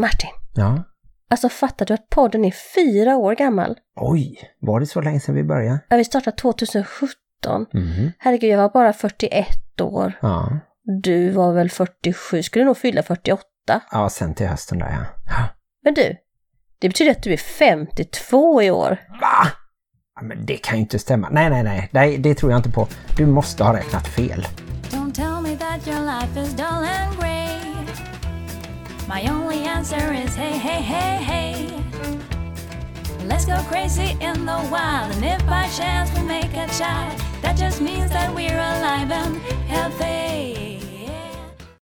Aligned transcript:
Martin, 0.00 0.30
Ja. 0.54 0.82
alltså 1.30 1.48
fattar 1.48 1.86
du 1.86 1.94
att 1.94 2.08
podden 2.08 2.44
är 2.44 2.54
fyra 2.74 3.16
år 3.16 3.34
gammal? 3.34 3.76
Oj, 3.96 4.40
var 4.60 4.80
det 4.80 4.86
så 4.86 5.00
länge 5.00 5.20
sedan 5.20 5.34
vi 5.34 5.44
började? 5.44 5.80
Ja, 5.88 5.96
vi 5.96 6.04
startade 6.04 6.36
2017. 6.36 7.66
Mhm. 7.72 8.12
Herregud, 8.18 8.50
jag 8.50 8.58
var 8.58 8.68
bara 8.68 8.92
41 8.92 9.80
år. 9.80 10.12
Ja. 10.22 10.58
Du 11.02 11.30
var 11.30 11.52
väl 11.52 11.70
47, 11.70 12.42
skulle 12.42 12.64
nog 12.64 12.76
fylla 12.76 13.02
48. 13.02 13.42
Ja, 13.92 14.08
sen 14.10 14.34
till 14.34 14.46
hösten 14.46 14.78
där 14.78 14.90
ja. 14.90 15.04
Ja. 15.26 15.48
Men 15.84 15.94
du, 15.94 16.16
det 16.80 16.88
betyder 16.88 17.10
att 17.10 17.22
du 17.22 17.32
är 17.32 17.36
52 17.36 18.62
i 18.62 18.70
år. 18.70 18.96
Va? 19.20 19.46
Ja, 20.14 20.22
men 20.22 20.46
det 20.46 20.56
kan 20.56 20.74
ju 20.76 20.80
inte 20.80 20.98
stämma. 20.98 21.28
Nej, 21.30 21.50
nej, 21.50 21.62
nej, 21.62 21.88
nej, 21.92 22.18
det 22.18 22.34
tror 22.34 22.52
jag 22.52 22.58
inte 22.58 22.70
på. 22.70 22.88
Du 23.16 23.26
måste 23.26 23.64
ha 23.64 23.76
räknat 23.76 24.08
fel. 24.08 24.46
Don't 24.90 25.12
tell 25.12 25.40
me 25.42 25.56
that 25.56 25.88
your 25.88 26.00
life 26.20 26.40
is 26.40 26.52
dull 26.56 26.66
and 27.00 27.20
grey. 27.20 27.50
My 29.08 29.30
only 29.30 29.49
answer 29.80 30.12
is 30.12 30.36
hey, 30.36 30.58
hey, 30.58 30.82
hey, 30.82 31.16
hey. 31.24 31.54
Let's 33.28 33.46
go 33.46 33.56
crazy 33.70 34.10
in 34.20 34.46
the 34.46 34.60
wild, 34.70 35.14
and 35.14 35.24
if 35.24 35.46
by 35.46 35.68
chance 35.78 36.10
we 36.14 36.22
make 36.26 36.52
a 36.56 36.68
child, 36.68 37.14
that 37.42 37.56
just 37.58 37.80
means 37.80 38.10
that 38.10 38.34
we're 38.34 38.58
alive 38.58 39.10
and 39.12 39.36
healthy. 39.68 40.80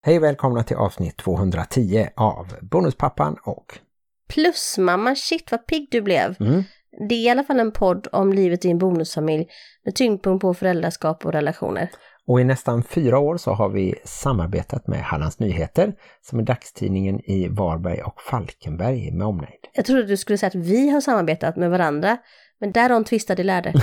Hej 0.03 0.17
och 0.17 0.23
välkomna 0.23 0.63
till 0.63 0.77
avsnitt 0.77 1.17
210 1.17 2.09
av 2.17 2.47
Bonuspappan 2.61 3.37
och... 3.43 3.79
Plus 4.29 4.79
mamma, 4.79 5.15
shit 5.15 5.51
vad 5.51 5.67
pigg 5.67 5.89
du 5.91 6.03
blev. 6.03 6.37
Mm. 6.41 6.63
Det 7.09 7.15
är 7.15 7.23
i 7.23 7.29
alla 7.29 7.45
fall 7.45 7.61
en 7.61 7.73
podd 7.73 8.09
om 8.13 8.33
livet 8.33 8.65
i 8.65 8.71
en 8.71 8.79
bonusfamilj 8.79 9.47
med 9.85 9.95
tyngdpunkt 9.95 10.43
på 10.43 10.55
föräldraskap 10.55 11.27
och 11.27 11.33
relationer. 11.33 11.91
Och 12.27 12.41
i 12.41 12.45
nästan 12.45 12.83
fyra 12.83 13.19
år 13.19 13.37
så 13.37 13.53
har 13.53 13.69
vi 13.69 13.95
samarbetat 14.05 14.87
med 14.87 14.99
Hallands 14.99 15.39
Nyheter 15.39 15.95
som 16.21 16.39
är 16.39 16.43
dagstidningen 16.43 17.21
i 17.31 17.49
Varberg 17.49 18.03
och 18.03 18.21
Falkenberg 18.21 19.11
med 19.13 19.27
omnejd. 19.27 19.61
Jag 19.73 19.85
trodde 19.85 20.03
du 20.03 20.17
skulle 20.17 20.39
säga 20.39 20.49
att 20.49 20.55
vi 20.55 20.91
har 20.91 21.01
samarbetat 21.01 21.57
med 21.57 21.71
varandra, 21.71 22.17
men 22.61 22.73
där 22.73 22.89
de 22.89 23.05
tvistade 23.05 23.43
lärde. 23.43 23.73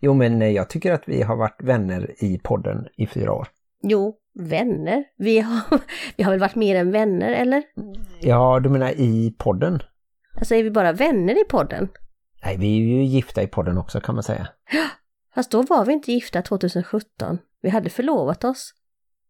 Jo, 0.00 0.14
men 0.14 0.42
eh, 0.42 0.48
jag 0.48 0.70
tycker 0.70 0.92
att 0.92 1.02
vi 1.06 1.22
har 1.22 1.36
varit 1.36 1.62
vänner 1.62 2.14
i 2.18 2.38
podden 2.38 2.86
i 2.96 3.06
fyra 3.06 3.32
år. 3.32 3.48
Jo, 3.82 4.16
vänner. 4.34 5.04
Vi 5.18 5.40
har, 5.40 5.60
vi 6.16 6.22
har 6.22 6.30
väl 6.30 6.40
varit 6.40 6.54
mer 6.54 6.76
än 6.76 6.90
vänner, 6.90 7.32
eller? 7.32 7.62
Ja, 8.20 8.60
du 8.60 8.68
menar 8.68 8.90
i 8.90 9.34
podden? 9.38 9.82
Alltså 10.34 10.54
är 10.54 10.62
vi 10.62 10.70
bara 10.70 10.92
vänner 10.92 11.40
i 11.40 11.44
podden? 11.44 11.88
Nej, 12.44 12.56
vi 12.56 12.66
är 12.66 12.80
ju 12.80 13.04
gifta 13.04 13.42
i 13.42 13.46
podden 13.46 13.78
också 13.78 14.00
kan 14.00 14.14
man 14.14 14.24
säga. 14.24 14.48
Fast 15.34 15.50
då 15.50 15.62
var 15.62 15.84
vi 15.84 15.92
inte 15.92 16.12
gifta 16.12 16.42
2017. 16.42 17.38
Vi 17.62 17.68
hade 17.70 17.90
förlovat 17.90 18.44
oss. 18.44 18.74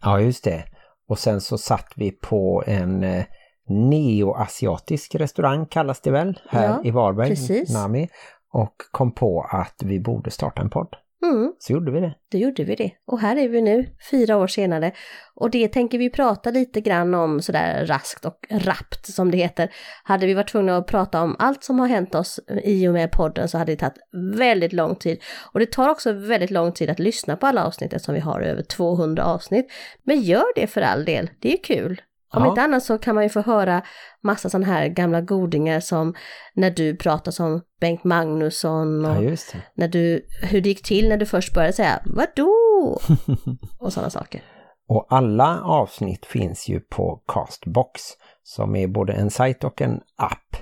Ja, 0.03 0.21
just 0.21 0.45
det. 0.45 0.65
Och 1.09 1.19
sen 1.19 1.41
så 1.41 1.59
satt 1.59 1.93
vi 1.97 2.11
på 2.11 2.65
en 2.67 3.05
eh, 3.05 3.25
neoasiatisk 3.69 5.15
restaurang 5.15 5.67
kallas 5.67 6.01
det 6.01 6.11
väl, 6.11 6.41
här 6.49 6.69
Ja, 6.69 6.81
i 6.85 6.91
Varberg, 6.91 7.29
precis. 7.29 7.71
Nami, 7.75 8.09
och 8.53 8.75
kom 8.91 9.13
på 9.13 9.47
att 9.51 9.83
vi 9.83 10.01
borde 10.01 10.31
starta 10.31 10.63
en 10.63 10.71
podd. 10.71 10.97
Mm, 11.23 11.53
Så 11.59 11.73
gjorde 11.73 11.93
vi 11.93 12.01
det. 12.01 12.15
då 12.33 12.39
gjorde 12.39 12.65
vi 12.65 12.75
det. 12.75 12.91
Och 13.07 13.21
här 13.21 13.37
är 13.37 13.49
vi 13.49 13.63
nu, 13.63 13.87
fyra 14.11 14.37
år 14.37 14.47
senare. 14.47 14.93
Och 15.35 15.51
det 15.51 15.69
tänker 15.69 15.99
vi 15.99 16.11
prata 16.11 16.51
lite 16.51 16.81
grann 16.81 17.15
om 17.15 17.43
sådär 17.43 17.87
raskt 17.87 18.25
och 18.25 18.39
rappt 18.51 19.07
som 19.07 19.31
det 19.31 19.37
heter. 19.39 19.71
Hade 20.05 20.27
vi 20.27 20.35
varit 20.35 20.49
tvungna 20.49 20.77
att 20.77 20.87
prata 20.87 21.23
om 21.23 21.37
allt 21.39 21.65
som 21.65 21.79
har 21.79 21.89
hänt 21.89 22.15
oss 22.15 22.41
i 22.65 22.89
och 22.89 22.93
med 22.93 23.11
podden 23.11 23.49
så 23.49 23.59
hade 23.59 23.73
det 23.73 23.77
tagit 23.77 23.99
väldigt 24.39 24.73
lång 24.73 24.97
tid. 24.97 25.19
Och 25.53 25.61
det 25.61 25.67
tar 25.67 25.89
också 25.89 26.13
väldigt 26.13 26.51
lång 26.51 26.73
tid 26.73 26.91
att 26.91 26.99
lyssna 26.99 27.37
på 27.37 27.47
alla 27.47 27.65
avsnitt 27.67 27.93
eftersom 27.93 28.15
vi 28.15 28.21
har 28.21 28.41
över 28.41 28.63
200 28.63 29.25
avsnitt. 29.25 29.67
Men 30.03 30.21
gör 30.21 30.55
det 30.55 30.67
för 30.67 30.81
all 30.81 31.05
del, 31.05 31.31
det 31.41 31.53
är 31.53 31.63
kul. 31.65 32.01
Om 32.33 32.43
Ja. 32.43 32.49
inte 32.49 32.63
annat 32.63 32.83
så 32.83 32.99
kan 32.99 33.15
man 33.15 33.25
ju 33.25 33.31
få 33.31 33.41
höra 33.41 33.83
massa 34.23 34.51
sådana 34.51 34.67
här 34.67 34.89
gamla 34.89 35.21
godingar 35.21 35.81
som 35.81 36.15
när 36.55 36.71
du 36.71 36.97
pratar 36.97 37.33
som 37.33 37.63
Bengt 37.81 38.05
Magnusson 38.05 39.05
och 39.05 39.25
Ja, 39.25 39.37
när 39.75 39.89
du, 39.89 40.27
hur 40.43 40.61
det 40.61 40.69
gick 40.69 40.83
till 40.83 41.09
när 41.09 41.17
du 41.17 41.27
först 41.27 41.55
började 41.55 41.73
säga 41.73 42.03
vadå? 42.05 43.01
och 43.79 43.93
sådana 43.93 44.11
saker. 44.11 44.43
Och 44.89 45.07
alla 45.09 45.61
avsnitt 45.63 46.27
finns 46.27 46.69
ju 46.69 46.81
på 46.81 47.23
Castbox 47.27 48.03
som 48.43 48.77
är 48.77 48.87
både 48.87 49.13
en 49.13 49.31
sajt 49.31 49.65
och 49.65 49.83
en 49.83 50.01
app. 50.17 50.57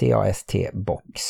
CAST 0.00 0.54
Box. 0.72 1.22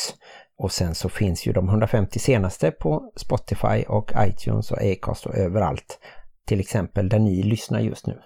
Och 0.57 0.71
sen 0.71 0.95
så 0.95 1.09
finns 1.09 1.45
ju 1.45 1.53
de 1.53 1.69
150 1.69 2.19
senaste 2.19 2.71
på 2.71 3.11
Spotify 3.15 3.83
och 3.87 4.11
iTunes 4.17 4.71
och 4.71 4.77
Acast 4.81 5.25
och 5.25 5.35
överallt. 5.35 5.99
Till 6.45 6.59
exempel 6.59 7.09
där 7.09 7.19
ni 7.19 7.43
lyssnar 7.43 7.79
just 7.79 8.07
nu. 8.07 8.21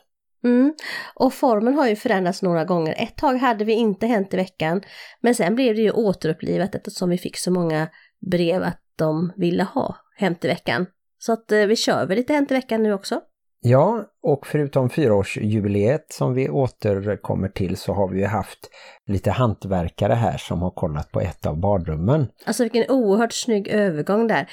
Mm. 0.46 0.74
Och 1.16 1.34
formen 1.34 1.74
har 1.74 1.88
ju 1.88 1.96
förändrats 1.96 2.42
några 2.42 2.66
gånger. 2.66 2.96
Ett 2.98 3.18
tag 3.18 3.36
hade 3.36 3.66
vi 3.66 3.74
inte 3.74 4.08
Hänt 4.08 4.34
i 4.34 4.38
veckan, 4.38 4.82
men 5.22 5.36
sen 5.36 5.56
blev 5.56 5.76
det 5.76 5.82
ju 5.82 5.92
återupplivat 5.92 6.76
eftersom 6.76 7.10
vi 7.10 7.18
fick 7.18 7.38
så 7.38 7.52
många 7.52 7.88
brev 8.32 8.64
att 8.64 8.82
de 8.96 9.34
ville 9.36 9.64
ha 9.64 9.96
Hänt 10.18 10.46
i 10.46 10.48
veckan. 10.48 10.86
Så 11.18 11.34
att 11.34 11.52
eh, 11.52 11.60
vi 11.60 11.76
kör 11.76 12.06
väl 12.06 12.18
lite 12.18 12.34
Hänt 12.34 12.52
i 12.52 12.54
veckan 12.54 12.84
nu 12.84 12.94
också. 12.94 13.22
Ja, 13.68 14.06
och 14.24 14.48
förutom 14.48 14.90
fyraårsjubileet 14.90 16.06
som 16.10 16.34
vi 16.34 16.50
återkommer 16.50 17.48
till 17.48 17.78
så 17.78 17.94
har 17.94 18.10
vi 18.10 18.20
ju 18.20 18.26
haft 18.26 18.70
lite 19.08 19.32
hantverkare 19.32 20.14
här 20.14 20.38
som 20.38 20.62
har 20.62 20.72
kollat 20.72 21.12
på 21.12 21.22
ett 21.22 21.46
av 21.46 21.60
badrummen. 21.60 22.28
Alltså 22.46 22.64
vilken 22.64 22.86
oerhört 22.90 23.34
snygg 23.34 23.68
övergång 23.68 24.28
där. 24.28 24.50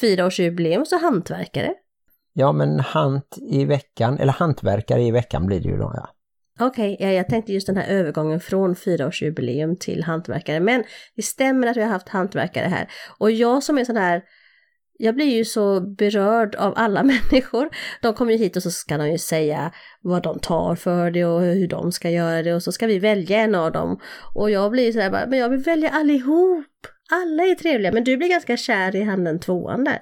Fyraårsjubileum 0.00 0.86
så 0.86 0.98
hantverkare. 0.98 1.74
Ja, 2.32 2.52
men 2.52 2.80
hant 2.80 3.38
i 3.50 3.64
veckan, 3.64 4.18
eller 4.18 4.32
hantverkare 4.32 5.02
i 5.02 5.10
veckan 5.10 5.46
blir 5.46 5.60
det 5.60 5.68
ju 5.68 5.76
då, 5.76 5.92
ja. 5.96 6.08
Okej, 6.60 6.96
ja, 7.00 7.08
jag 7.08 7.28
tänkte 7.28 7.52
just 7.52 7.66
den 7.66 7.76
här 7.76 7.88
övergången 7.88 8.40
från 8.40 8.76
fyraårsjubileum 8.76 9.76
till 9.76 10.02
hantverkare. 10.04 10.60
Men 10.60 10.84
det 11.16 11.22
stämmer 11.22 11.66
att 11.66 11.76
vi 11.76 11.82
har 11.82 11.88
haft 11.88 12.08
hantverkare 12.08 12.66
här. 12.66 12.88
Och 13.18 13.30
jag 13.30 13.62
som 13.62 13.78
är 13.78 13.84
sån 13.84 13.96
här, 13.96 14.22
jag 14.98 15.14
blir 15.14 15.36
ju 15.36 15.44
så 15.44 15.80
berörd 15.80 16.54
av 16.54 16.72
alla 16.76 17.02
människor. 17.32 17.68
De 18.02 18.14
kommer 18.14 18.32
ju 18.32 18.38
hit 18.38 18.56
och 18.56 18.62
så 18.62 18.70
ska 18.70 18.98
de 18.98 19.10
ju 19.10 19.18
säga 19.18 19.72
vad 20.00 20.22
de 20.22 20.38
tar 20.38 20.74
för 20.74 21.10
det 21.10 21.24
och 21.24 21.40
hur 21.40 21.68
de 21.68 21.92
ska 21.92 22.10
göra 22.10 22.42
det 22.42 22.54
och 22.54 22.62
så 22.62 22.72
ska 22.72 22.86
vi 22.86 22.98
välja 22.98 23.38
en 23.38 23.54
av 23.54 23.72
dem. 23.72 24.00
Och 24.34 24.50
jag 24.50 24.70
blir 24.70 24.84
ju 24.84 24.92
sådär 24.92 25.26
men 25.28 25.38
jag 25.38 25.48
vill 25.48 25.60
välja 25.60 25.90
allihop. 25.90 26.66
Alla 27.10 27.42
är 27.42 27.54
trevliga, 27.54 27.92
men 27.92 28.04
du 28.04 28.16
blir 28.16 28.28
ganska 28.28 28.56
kär 28.56 28.96
i 28.96 29.02
han 29.02 29.24
den 29.24 29.40
tvåan 29.40 29.84
där. 29.84 29.98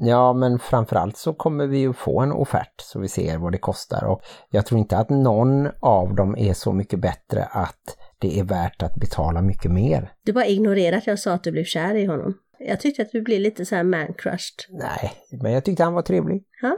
Ja, 0.00 0.32
men 0.32 0.58
framförallt 0.58 1.16
så 1.16 1.34
kommer 1.34 1.66
vi 1.66 1.78
ju 1.78 1.92
få 1.92 2.20
en 2.20 2.32
offert 2.32 2.80
så 2.80 2.98
vi 2.98 3.08
ser 3.08 3.38
vad 3.38 3.52
det 3.52 3.58
kostar 3.58 4.04
och 4.04 4.22
jag 4.50 4.66
tror 4.66 4.78
inte 4.78 4.96
att 4.96 5.10
någon 5.10 5.68
av 5.80 6.14
dem 6.14 6.36
är 6.38 6.54
så 6.54 6.72
mycket 6.72 7.00
bättre 7.00 7.44
att 7.44 7.96
det 8.18 8.38
är 8.38 8.44
värt 8.44 8.82
att 8.82 8.94
betala 8.94 9.42
mycket 9.42 9.70
mer. 9.70 10.12
Du 10.24 10.32
bara 10.32 10.46
ignorerar 10.46 10.96
att 10.96 11.06
jag 11.06 11.18
sa 11.18 11.32
att 11.32 11.44
du 11.44 11.52
blev 11.52 11.64
kär 11.64 11.94
i 11.94 12.04
honom. 12.04 12.34
Jag 12.58 12.80
tyckte 12.80 13.02
att 13.02 13.12
du 13.12 13.22
blev 13.22 13.40
lite 13.40 13.64
så 13.64 13.74
här 13.74 13.82
man-crushed. 13.82 14.66
Nej, 14.68 15.12
men 15.42 15.52
jag 15.52 15.64
tyckte 15.64 15.84
han 15.84 15.94
var 15.94 16.02
trevlig. 16.02 16.44
Ja. 16.62 16.76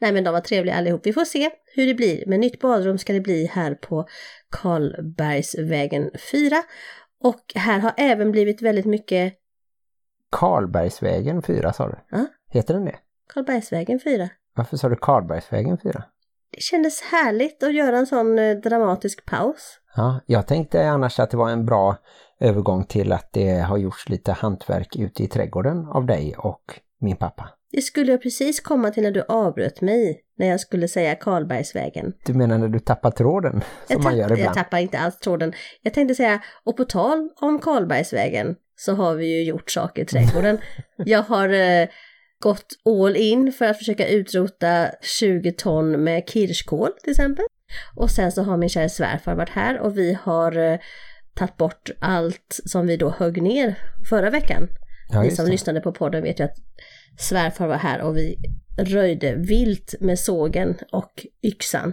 Nej 0.00 0.12
men 0.12 0.24
de 0.24 0.32
var 0.32 0.40
trevliga 0.40 0.74
allihop. 0.74 1.06
Vi 1.06 1.12
får 1.12 1.24
se 1.24 1.50
hur 1.74 1.86
det 1.86 1.94
blir. 1.94 2.24
Men 2.26 2.40
nytt 2.40 2.60
badrum 2.60 2.98
ska 2.98 3.12
det 3.12 3.20
bli 3.20 3.46
här 3.46 3.74
på 3.74 4.08
Karlbergsvägen 4.50 6.10
4. 6.32 6.56
Och 7.20 7.42
här 7.54 7.78
har 7.78 7.92
även 7.96 8.32
blivit 8.32 8.62
väldigt 8.62 8.86
mycket 8.86 9.34
Karlbergsvägen 10.30 11.42
4 11.42 11.72
sa 11.72 11.88
du? 11.88 11.98
Ja. 12.10 12.26
Heter 12.50 12.74
den 12.74 12.84
det? 12.84 12.96
Karlbergsvägen 13.34 14.00
4. 14.00 14.28
Varför 14.54 14.76
sa 14.76 14.88
du 14.88 14.96
Karlbergsvägen 14.96 15.78
4? 15.82 16.04
Det 16.54 16.60
kändes 16.60 17.00
härligt 17.02 17.62
att 17.62 17.74
göra 17.74 17.98
en 17.98 18.06
sån 18.06 18.38
eh, 18.38 18.56
dramatisk 18.56 19.26
paus. 19.26 19.78
Ja, 19.96 20.20
jag 20.26 20.46
tänkte 20.46 20.88
annars 20.88 21.20
att 21.20 21.30
det 21.30 21.36
var 21.36 21.50
en 21.50 21.66
bra 21.66 21.96
övergång 22.40 22.84
till 22.84 23.12
att 23.12 23.32
det 23.32 23.50
har 23.58 23.78
gjorts 23.78 24.08
lite 24.08 24.32
hantverk 24.32 24.96
ute 24.96 25.22
i 25.22 25.28
trädgården 25.28 25.86
av 25.88 26.06
dig 26.06 26.34
och 26.38 26.62
min 27.00 27.16
pappa. 27.16 27.48
Det 27.72 27.82
skulle 27.82 28.12
jag 28.12 28.22
precis 28.22 28.60
komma 28.60 28.90
till 28.90 29.02
när 29.02 29.10
du 29.10 29.24
avbröt 29.28 29.80
mig 29.80 30.20
när 30.38 30.46
jag 30.46 30.60
skulle 30.60 30.88
säga 30.88 31.14
Karlbergsvägen. 31.14 32.12
Du 32.24 32.34
menar 32.34 32.58
när 32.58 32.68
du 32.68 32.78
tappar 32.80 33.10
tråden 33.10 33.52
som 33.60 33.62
Jag, 33.88 34.02
man 34.02 34.12
tapp- 34.12 34.18
gör 34.18 34.24
ibland? 34.24 34.40
jag 34.40 34.54
tappar 34.54 34.78
inte 34.78 34.98
alls 34.98 35.18
tråden. 35.18 35.52
Jag 35.82 35.94
tänkte 35.94 36.14
säga, 36.14 36.42
och 36.64 36.76
på 36.76 36.84
tal 36.84 37.28
om 37.36 37.58
Karlbergsvägen 37.58 38.56
så 38.76 38.94
har 38.94 39.14
vi 39.14 39.26
ju 39.38 39.44
gjort 39.44 39.70
saker 39.70 40.02
i 40.02 40.06
trädgården. 40.06 40.58
jag 40.96 41.22
har 41.22 41.48
eh, 41.48 41.88
gått 42.40 42.66
all 42.84 43.16
in 43.16 43.52
för 43.52 43.64
att 43.64 43.78
försöka 43.78 44.08
utrota 44.08 44.90
20 45.02 45.52
ton 45.52 46.04
med 46.04 46.28
kirskål 46.28 46.90
till 47.02 47.10
exempel. 47.10 47.44
Och 47.96 48.10
sen 48.10 48.32
så 48.32 48.42
har 48.42 48.56
min 48.56 48.68
kära 48.68 48.88
svärfar 48.88 49.34
varit 49.34 49.48
här 49.50 49.78
och 49.80 49.98
vi 49.98 50.18
har 50.22 50.56
eh, 50.72 50.78
tagit 51.34 51.56
bort 51.56 51.90
allt 52.00 52.60
som 52.64 52.86
vi 52.86 52.96
då 52.96 53.10
högg 53.10 53.42
ner 53.42 53.78
förra 54.08 54.30
veckan. 54.30 54.68
Ja, 55.12 55.22
Ni 55.22 55.30
som 55.30 55.44
det. 55.44 55.50
lyssnade 55.50 55.80
på 55.80 55.92
podden 55.92 56.22
vet 56.22 56.40
ju 56.40 56.44
att 56.44 56.56
svärfar 57.18 57.66
var 57.66 57.76
här 57.76 58.00
och 58.00 58.16
vi 58.16 58.36
röjde 58.78 59.34
vilt 59.34 59.94
med 60.00 60.18
sågen 60.18 60.78
och 60.92 61.26
yxan. 61.42 61.92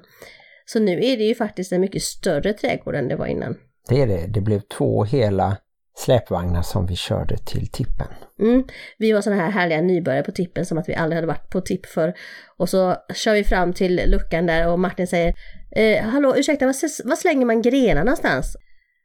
Så 0.66 0.80
nu 0.80 0.92
är 1.06 1.18
det 1.18 1.24
ju 1.24 1.36
faktiskt 1.36 1.72
en 1.72 1.82
mycket 1.82 2.02
större 2.02 2.54
trädgård 2.54 2.96
än 2.96 3.08
det 3.08 3.16
var 3.16 3.26
innan. 3.26 3.58
Det 3.90 4.02
är 4.02 4.08
det. 4.08 4.28
Det 4.28 4.42
blev 4.42 4.60
två 4.60 5.04
hela 5.04 5.58
släpvagnar 5.98 6.62
som 6.62 6.86
vi 6.86 6.96
körde 6.96 7.38
till 7.38 7.68
tippen. 7.68 8.08
Mm. 8.40 8.64
Vi 8.98 9.12
var 9.12 9.22
sådana 9.22 9.42
här 9.42 9.52
härliga 9.52 9.82
nybörjare 9.82 10.24
på 10.24 10.32
tippen 10.32 10.66
som 10.66 10.78
att 10.78 10.90
vi 10.90 10.96
aldrig 10.96 11.18
hade 11.18 11.28
varit 11.28 11.50
på 11.50 11.62
tipp 11.62 11.86
för. 11.86 12.14
Och 12.58 12.70
så 12.70 12.96
kör 13.14 13.34
vi 13.34 13.44
fram 13.44 13.74
till 13.74 14.02
luckan 14.06 14.46
där 14.46 14.68
och 14.68 14.80
Martin 14.80 15.08
säger 15.08 15.36
Eh, 15.76 16.04
hallå, 16.04 16.36
ursäkta, 16.38 16.66
vad, 16.66 16.76
vad 17.04 17.18
slänger 17.18 17.46
man 17.46 17.62
grenar 17.62 18.04
någonstans? 18.04 18.56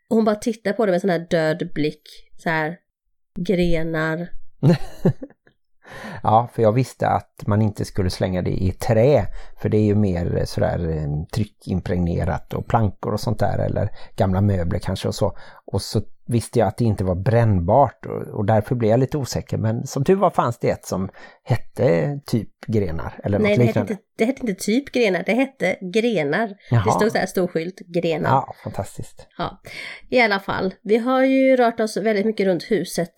Och 0.08 0.16
hon 0.16 0.25
bara 0.25 0.37
tittar 0.37 0.72
på 0.72 0.87
det 0.87 0.92
med 0.92 1.00
sån 1.00 1.10
här 1.10 1.26
död 1.31 1.70
blick. 1.75 2.02
Så 2.42 2.48
här, 2.48 2.76
grenar. 3.38 4.28
Ja, 6.22 6.48
för 6.52 6.62
jag 6.62 6.72
visste 6.72 7.08
att 7.08 7.42
man 7.46 7.62
inte 7.62 7.84
skulle 7.84 8.10
slänga 8.10 8.42
det 8.42 8.62
i 8.62 8.72
trä. 8.72 9.26
För 9.62 9.69
det 9.69 9.76
är 9.76 9.84
ju 9.84 9.94
mer 9.94 10.42
sådär 10.44 10.88
eh, 10.88 11.25
tryckimpregnerat 11.34 12.54
och 12.54 12.66
plankor 12.66 13.12
och 13.12 13.20
sånt 13.20 13.38
där. 13.38 13.58
Eller 13.58 13.90
gamla 14.16 14.40
möbler 14.40 14.78
kanske 14.78 15.08
och 15.08 15.14
så. 15.14 15.37
Och 15.64 15.82
så 15.82 16.00
visste 16.26 16.58
jag 16.58 16.69
att 16.69 16.76
det 16.76 16.84
inte 16.84 17.04
var 17.04 17.14
brännbart 17.14 18.06
och, 18.06 18.22
och 18.22 18.44
därför 18.44 18.75
blev 18.75 18.90
jag 18.90 19.00
lite 19.00 19.19
osäker. 19.19 19.58
Men 19.58 19.87
som 19.87 20.04
tur 20.04 20.16
var 20.16 20.31
fanns 20.31 20.58
det 20.58 20.70
ett 20.70 20.87
som 20.87 21.08
hette 21.44 22.20
typ 22.26 22.48
grenar 22.66 23.20
eller 23.25 23.38
Nej, 23.38 23.50
något 23.50 23.58
det 23.58 23.64
hette, 23.64 23.81
liknande. 23.81 24.02
det 24.19 24.25
hette 24.25 24.40
inte 24.40 24.64
typ 24.64 24.92
grenar, 24.92 25.22
det 25.26 25.32
hette 25.34 25.76
grenar. 25.92 26.56
Jaha. 26.70 26.84
Det 26.84 26.90
stod 26.92 27.12
så 27.12 27.19
här 27.19 27.26
stor 27.26 27.46
skylt, 27.46 27.78
grenar. 27.78 28.31
Ja, 28.31 28.54
fantastiskt. 28.64 29.26
Ja, 29.38 29.60
i 30.08 30.20
alla 30.20 30.40
fall. 30.40 30.75
Vi 30.82 30.98
har 30.98 31.25
ju 31.25 31.56
rört 31.56 31.81
oss 31.81 31.96
väldigt 31.96 32.26
mycket 32.26 32.46
runt 32.46 32.62
huset 32.70 33.12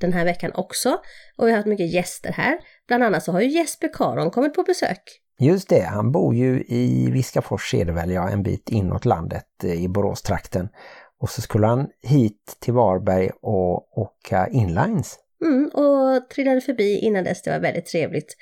den 0.00 0.12
här 0.12 0.24
veckan 0.24 0.50
också. 0.54 1.00
Och 1.36 1.46
vi 1.46 1.50
har 1.50 1.56
haft 1.56 1.68
mycket 1.68 1.92
gäster 1.92 2.32
här. 2.32 2.58
Bland 2.88 3.04
annat 3.04 3.24
så 3.24 3.32
har 3.32 3.40
ju 3.40 3.48
Jesper 3.48 3.90
Karon 3.92 4.30
kommit 4.30 4.54
på 4.54 4.62
besök. 4.62 5.02
Just 5.40 5.68
det, 5.68 5.82
han 5.82 6.12
bor 6.12 6.34
ju 6.34 6.64
i 6.68 7.10
Viskafors 7.10 7.70
ser 7.70 7.84
det 7.84 7.92
väl, 7.92 8.10
ja, 8.10 8.28
en 8.28 8.42
bit 8.42 8.68
inåt 8.68 9.04
landet 9.04 9.64
eh, 9.64 9.84
i 9.84 9.88
Boråstrakten. 9.88 10.68
Och 11.20 11.30
så 11.30 11.42
skulle 11.42 11.66
han 11.66 11.86
hit 12.02 12.56
till 12.60 12.74
Varberg 12.74 13.30
och 13.42 13.98
åka 13.98 14.48
inlines. 14.48 15.18
Mm, 15.44 15.68
och 15.68 16.30
trillade 16.30 16.60
förbi 16.60 16.98
innan 16.98 17.24
dess, 17.24 17.42
det 17.42 17.50
var 17.50 17.58
väldigt 17.58 17.86
trevligt. 17.86 18.36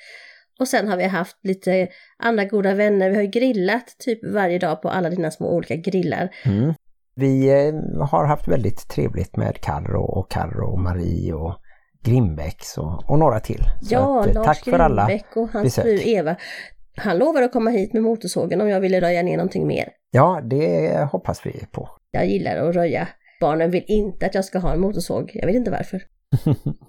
Och 0.59 0.67
sen 0.67 0.87
har 0.87 0.97
vi 0.97 1.03
haft 1.03 1.37
lite 1.43 1.87
andra 2.17 2.45
goda 2.45 2.73
vänner, 2.73 3.09
vi 3.09 3.15
har 3.15 3.23
ju 3.23 3.29
grillat 3.29 3.95
typ 3.99 4.19
varje 4.33 4.59
dag 4.59 4.81
på 4.81 4.89
alla 4.89 5.09
dina 5.09 5.31
små 5.31 5.55
olika 5.55 5.75
grillar. 5.75 6.29
Mm. 6.45 6.73
Vi 7.19 7.49
eh, 7.49 8.05
har 8.05 8.25
haft 8.25 8.47
väldigt 8.47 8.87
trevligt 8.87 9.37
med 9.37 9.61
Karro 9.61 10.01
och 10.01 10.31
Karro 10.31 10.71
och 10.71 10.79
Marie 10.79 11.33
och 11.33 11.55
Grimbäcks 12.03 12.77
och, 12.77 13.09
och 13.09 13.19
några 13.19 13.39
till. 13.39 13.63
Så 13.81 13.93
ja, 13.93 14.21
att, 14.21 14.27
eh, 14.27 14.33
Lars 14.33 14.45
tack 14.45 14.63
för 14.63 14.79
alla 14.79 15.09
och 15.35 15.49
hans 15.49 15.63
besök. 15.63 15.83
fru 15.83 15.99
Eva. 16.03 16.35
Han 16.97 17.17
lovade 17.17 17.45
att 17.45 17.51
komma 17.51 17.69
hit 17.69 17.93
med 17.93 18.03
motorsågen 18.03 18.61
om 18.61 18.69
jag 18.69 18.79
ville 18.79 19.01
röja 19.01 19.23
ner 19.23 19.37
någonting 19.37 19.67
mer. 19.67 19.89
Ja, 20.11 20.41
det 20.43 20.97
hoppas 21.11 21.45
vi 21.45 21.65
på. 21.71 21.89
Jag 22.11 22.25
gillar 22.25 22.57
att 22.57 22.75
röja. 22.75 23.07
Barnen 23.41 23.71
vill 23.71 23.83
inte 23.87 24.25
att 24.25 24.35
jag 24.35 24.45
ska 24.45 24.59
ha 24.59 24.73
en 24.73 24.79
motorsåg. 24.79 25.31
Jag 25.33 25.47
vet 25.47 25.55
inte 25.55 25.71
varför. 25.71 26.01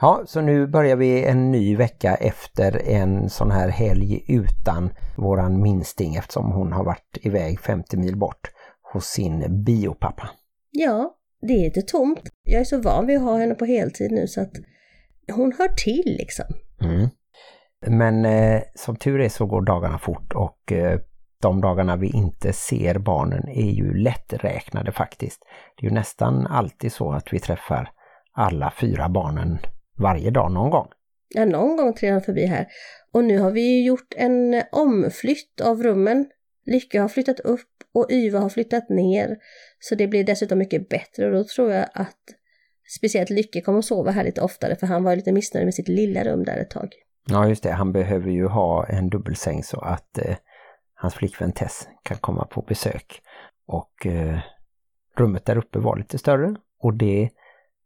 Ja, 0.00 0.22
så 0.26 0.40
nu 0.40 0.66
börjar 0.66 0.96
vi 0.96 1.24
en 1.24 1.50
ny 1.50 1.76
vecka 1.76 2.14
efter 2.14 2.88
en 2.88 3.30
sån 3.30 3.50
här 3.50 3.68
helg 3.68 4.24
utan 4.28 4.90
våran 5.16 5.62
minsting 5.62 6.14
eftersom 6.14 6.52
hon 6.52 6.72
har 6.72 6.84
varit 6.84 7.18
iväg 7.20 7.60
50 7.60 7.96
mil 7.96 8.16
bort 8.16 8.50
hos 8.94 9.06
sin 9.06 9.64
biopappa. 9.64 10.30
Ja, 10.70 11.16
det 11.40 11.52
är 11.52 11.64
lite 11.64 11.82
tomt. 11.82 12.20
Jag 12.42 12.60
är 12.60 12.64
så 12.64 12.80
van 12.80 13.06
vid 13.06 13.16
att 13.16 13.22
ha 13.22 13.36
henne 13.36 13.54
på 13.54 13.64
heltid 13.64 14.12
nu 14.12 14.26
så 14.26 14.40
att 14.40 14.52
hon 15.32 15.52
hör 15.58 15.68
till 15.68 16.16
liksom. 16.18 16.44
Mm. 16.80 17.08
Men 17.86 18.24
eh, 18.24 18.62
som 18.74 18.96
tur 18.96 19.20
är 19.20 19.28
så 19.28 19.46
går 19.46 19.62
dagarna 19.62 19.98
fort 19.98 20.32
och 20.34 20.72
eh, 20.72 21.00
de 21.42 21.60
dagarna 21.60 21.96
vi 21.96 22.06
inte 22.06 22.52
ser 22.52 22.98
barnen 22.98 23.48
är 23.48 23.70
ju 23.70 23.94
lätträknade 23.94 24.92
faktiskt. 24.92 25.42
Det 25.76 25.86
är 25.86 25.90
ju 25.90 25.94
nästan 25.94 26.46
alltid 26.46 26.92
så 26.92 27.12
att 27.12 27.32
vi 27.32 27.38
träffar 27.38 27.90
alla 28.32 28.72
fyra 28.80 29.08
barnen 29.08 29.58
varje 29.98 30.30
dag 30.30 30.52
någon 30.52 30.70
gång. 30.70 30.88
Ja, 31.34 31.44
någon 31.44 31.76
gång 31.76 31.94
trillar 31.94 32.12
han 32.12 32.22
förbi 32.22 32.46
här. 32.46 32.66
Och 33.12 33.24
nu 33.24 33.38
har 33.38 33.50
vi 33.50 33.60
ju 33.60 33.86
gjort 33.86 34.14
en 34.16 34.62
omflytt 34.72 35.60
av 35.60 35.82
rummen. 35.82 36.26
Lycka 36.66 37.02
har 37.02 37.08
flyttat 37.08 37.40
upp 37.40 37.68
och 37.92 38.06
Yva 38.10 38.38
har 38.38 38.48
flyttat 38.48 38.88
ner. 38.88 39.36
Så 39.78 39.94
det 39.94 40.06
blir 40.06 40.24
dessutom 40.24 40.58
mycket 40.58 40.88
bättre 40.88 41.26
och 41.26 41.32
då 41.32 41.44
tror 41.44 41.72
jag 41.72 41.88
att 41.94 42.18
speciellt 42.96 43.30
Lycke 43.30 43.60
kommer 43.60 43.78
att 43.78 43.84
sova 43.84 44.10
här 44.10 44.24
lite 44.24 44.40
oftare 44.40 44.76
för 44.76 44.86
han 44.86 45.04
var 45.04 45.16
lite 45.16 45.32
missnöjd 45.32 45.66
med 45.66 45.74
sitt 45.74 45.88
lilla 45.88 46.24
rum 46.24 46.44
där 46.44 46.56
ett 46.56 46.70
tag. 46.70 46.88
Ja 47.26 47.48
just 47.48 47.62
det, 47.62 47.72
han 47.72 47.92
behöver 47.92 48.30
ju 48.30 48.46
ha 48.46 48.86
en 48.86 49.10
dubbelsäng 49.10 49.62
så 49.62 49.80
att 49.80 50.18
eh, 50.18 50.36
hans 50.94 51.14
flickvän 51.14 51.52
Tess 51.52 51.88
kan 52.02 52.16
komma 52.16 52.46
på 52.46 52.62
besök. 52.62 53.20
Och 53.66 54.06
eh, 54.06 54.38
rummet 55.16 55.44
där 55.44 55.58
uppe 55.58 55.78
var 55.78 55.96
lite 55.96 56.18
större 56.18 56.56
och 56.78 56.94
det 56.94 57.30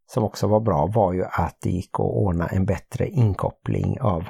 som 0.06 0.24
också 0.24 0.46
var 0.46 0.60
bra 0.60 0.86
var 0.86 1.12
ju 1.12 1.24
att 1.24 1.56
det 1.60 1.70
gick 1.70 1.90
att 1.92 2.00
ordna 2.00 2.46
en 2.46 2.66
bättre 2.66 3.08
inkoppling 3.08 4.00
av 4.00 4.28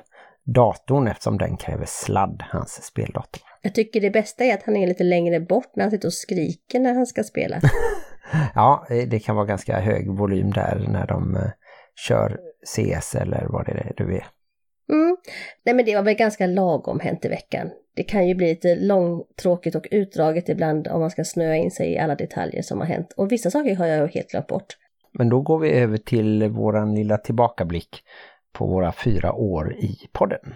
datorn 0.54 1.08
eftersom 1.08 1.38
den 1.38 1.56
kräver 1.56 1.86
sladd, 1.86 2.42
hans 2.50 2.84
speldator. 2.84 3.42
Jag 3.62 3.74
tycker 3.74 4.00
det 4.00 4.10
bästa 4.10 4.44
är 4.44 4.54
att 4.54 4.62
han 4.62 4.76
är 4.76 4.86
lite 4.86 5.04
längre 5.04 5.40
bort 5.40 5.76
när 5.76 5.84
han 5.84 5.90
sitter 5.90 6.08
och 6.08 6.14
skriker 6.14 6.80
när 6.80 6.94
han 6.94 7.06
ska 7.06 7.24
spela. 7.24 7.60
Ja, 8.54 8.86
eh, 8.90 9.08
det 9.08 9.20
kan 9.20 9.36
vara 9.36 9.46
ganska 9.46 9.80
hög 9.80 10.10
volym 10.10 10.50
där 10.50 10.86
när 10.88 11.06
de 11.06 11.36
eh, 11.36 11.42
kör 12.08 12.38
CS 12.66 13.14
eller 13.14 13.46
vad 13.48 13.66
det 13.66 13.72
är 13.72 13.92
du 13.96 14.16
är. 14.16 14.26
Mm. 14.92 15.16
Nej 15.64 15.74
men 15.74 15.84
det 15.84 15.94
var 15.94 16.02
väl 16.02 16.14
ganska 16.14 16.46
lagom 16.46 17.00
hänt 17.00 17.24
i 17.24 17.28
veckan. 17.28 17.70
Det 17.96 18.02
kan 18.02 18.28
ju 18.28 18.34
bli 18.34 18.48
lite 18.48 18.74
långtråkigt 18.74 19.76
och 19.76 19.86
utdraget 19.90 20.48
ibland 20.48 20.88
om 20.88 21.00
man 21.00 21.10
ska 21.10 21.24
snöa 21.24 21.56
in 21.56 21.70
sig 21.70 21.92
i 21.92 21.98
alla 21.98 22.14
detaljer 22.14 22.62
som 22.62 22.78
har 22.78 22.86
hänt. 22.86 23.12
Och 23.16 23.32
vissa 23.32 23.50
saker 23.50 23.76
har 23.76 23.86
jag 23.86 24.08
helt 24.08 24.30
glömt 24.30 24.46
bort. 24.46 24.76
Men 25.12 25.28
då 25.28 25.40
går 25.40 25.58
vi 25.58 25.70
över 25.70 25.96
till 25.96 26.48
våran 26.48 26.94
lilla 26.94 27.18
tillbakablick 27.18 28.02
på 28.52 28.66
våra 28.66 28.92
fyra 28.92 29.32
år 29.32 29.74
i 29.74 30.08
podden. 30.12 30.54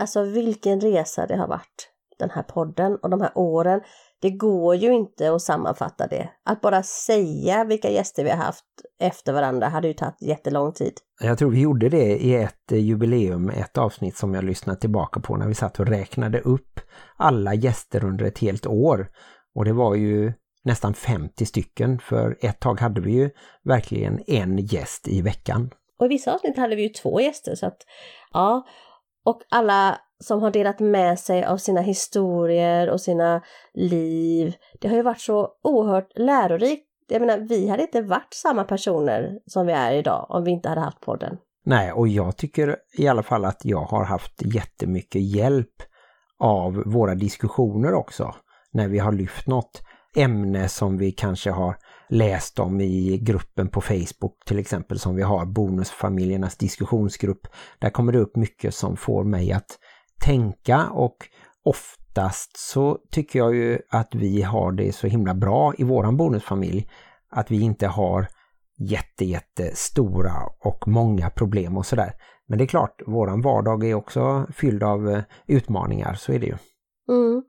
Alltså 0.00 0.22
vilken 0.22 0.80
resa 0.80 1.26
det 1.26 1.36
har 1.36 1.48
varit, 1.48 1.90
den 2.18 2.30
här 2.30 2.42
podden 2.42 2.96
och 2.96 3.10
de 3.10 3.20
här 3.20 3.32
åren. 3.34 3.80
Det 4.20 4.30
går 4.30 4.74
ju 4.76 4.92
inte 4.92 5.34
att 5.34 5.42
sammanfatta 5.42 6.06
det. 6.06 6.30
Att 6.44 6.60
bara 6.60 6.82
säga 6.82 7.64
vilka 7.64 7.90
gäster 7.90 8.24
vi 8.24 8.30
har 8.30 8.36
haft 8.36 8.64
efter 9.00 9.32
varandra 9.32 9.68
hade 9.68 9.88
ju 9.88 9.94
tagit 9.94 10.22
jättelång 10.22 10.72
tid. 10.72 10.92
Jag 11.20 11.38
tror 11.38 11.50
vi 11.50 11.60
gjorde 11.60 11.88
det 11.88 12.16
i 12.16 12.34
ett 12.34 12.72
eh, 12.72 12.78
jubileum, 12.78 13.50
ett 13.50 13.78
avsnitt 13.78 14.16
som 14.16 14.34
jag 14.34 14.44
lyssnade 14.44 14.80
tillbaka 14.80 15.20
på 15.20 15.36
när 15.36 15.46
vi 15.46 15.54
satt 15.54 15.80
och 15.80 15.86
räknade 15.86 16.40
upp 16.40 16.80
alla 17.16 17.54
gäster 17.54 18.04
under 18.04 18.24
ett 18.24 18.38
helt 18.38 18.66
år. 18.66 19.10
Och 19.54 19.64
det 19.64 19.72
var 19.72 19.94
ju 19.94 20.32
nästan 20.64 20.94
50 20.94 21.46
stycken 21.46 21.98
för 21.98 22.36
ett 22.40 22.60
tag 22.60 22.80
hade 22.80 23.00
vi 23.00 23.12
ju 23.12 23.30
verkligen 23.64 24.20
en 24.26 24.58
gäst 24.58 25.08
i 25.08 25.22
veckan. 25.22 25.70
Och 25.98 26.06
i 26.06 26.08
vissa 26.08 26.34
avsnitt 26.34 26.56
hade 26.56 26.76
vi 26.76 26.82
ju 26.82 26.88
två 26.88 27.20
gäster 27.20 27.54
så 27.54 27.66
att 27.66 27.82
ja. 28.32 28.66
Och 29.24 29.42
alla 29.50 30.00
som 30.20 30.42
har 30.42 30.50
delat 30.50 30.80
med 30.80 31.18
sig 31.18 31.44
av 31.44 31.56
sina 31.56 31.80
historier 31.80 32.90
och 32.90 33.00
sina 33.00 33.42
liv. 33.74 34.54
Det 34.80 34.88
har 34.88 34.96
ju 34.96 35.02
varit 35.02 35.20
så 35.20 35.48
oerhört 35.62 36.18
lärorikt. 36.18 36.86
Jag 37.08 37.20
menar, 37.20 37.38
vi 37.38 37.68
hade 37.68 37.82
inte 37.82 38.02
varit 38.02 38.34
samma 38.34 38.64
personer 38.64 39.38
som 39.46 39.66
vi 39.66 39.72
är 39.72 39.92
idag 39.92 40.26
om 40.28 40.44
vi 40.44 40.50
inte 40.50 40.68
hade 40.68 40.80
haft 40.80 41.00
podden. 41.00 41.36
Nej, 41.64 41.92
och 41.92 42.08
jag 42.08 42.36
tycker 42.36 42.76
i 42.98 43.08
alla 43.08 43.22
fall 43.22 43.44
att 43.44 43.64
jag 43.64 43.84
har 43.84 44.04
haft 44.04 44.42
jättemycket 44.54 45.22
hjälp 45.22 45.82
av 46.38 46.82
våra 46.86 47.14
diskussioner 47.14 47.94
också. 47.94 48.34
När 48.72 48.88
vi 48.88 48.98
har 48.98 49.12
lyft 49.12 49.46
något 49.46 49.82
ämne 50.16 50.68
som 50.68 50.98
vi 50.98 51.12
kanske 51.12 51.50
har 51.50 51.76
läst 52.08 52.58
om 52.58 52.80
i 52.80 53.18
gruppen 53.22 53.68
på 53.68 53.80
Facebook 53.80 54.44
till 54.46 54.58
exempel 54.58 54.98
som 54.98 55.14
vi 55.14 55.22
har, 55.22 55.46
Bonusfamiljernas 55.46 56.56
diskussionsgrupp. 56.56 57.46
Där 57.78 57.90
kommer 57.90 58.12
det 58.12 58.18
upp 58.18 58.36
mycket 58.36 58.74
som 58.74 58.96
får 58.96 59.24
mig 59.24 59.52
att 59.52 59.78
tänka 60.20 60.90
och 60.90 61.16
oftast 61.64 62.56
så 62.56 62.98
tycker 63.10 63.38
jag 63.38 63.54
ju 63.54 63.78
att 63.90 64.14
vi 64.14 64.42
har 64.42 64.72
det 64.72 64.92
så 64.92 65.06
himla 65.06 65.34
bra 65.34 65.74
i 65.78 65.84
våran 65.84 66.16
bonusfamilj 66.16 66.88
att 67.30 67.50
vi 67.50 67.60
inte 67.60 67.86
har 67.86 68.26
jätte, 68.78 69.24
jätte 69.24 69.70
stora 69.74 70.32
och 70.60 70.88
många 70.88 71.30
problem 71.30 71.76
och 71.76 71.86
sådär. 71.86 72.12
Men 72.48 72.58
det 72.58 72.64
är 72.64 72.66
klart, 72.66 73.02
våran 73.06 73.40
vardag 73.40 73.84
är 73.84 73.94
också 73.94 74.46
fylld 74.56 74.82
av 74.82 75.10
eh, 75.10 75.22
utmaningar, 75.46 76.14
så 76.14 76.32
är 76.32 76.38
det 76.38 76.46
ju. 76.46 76.56
Mm. 77.08 77.42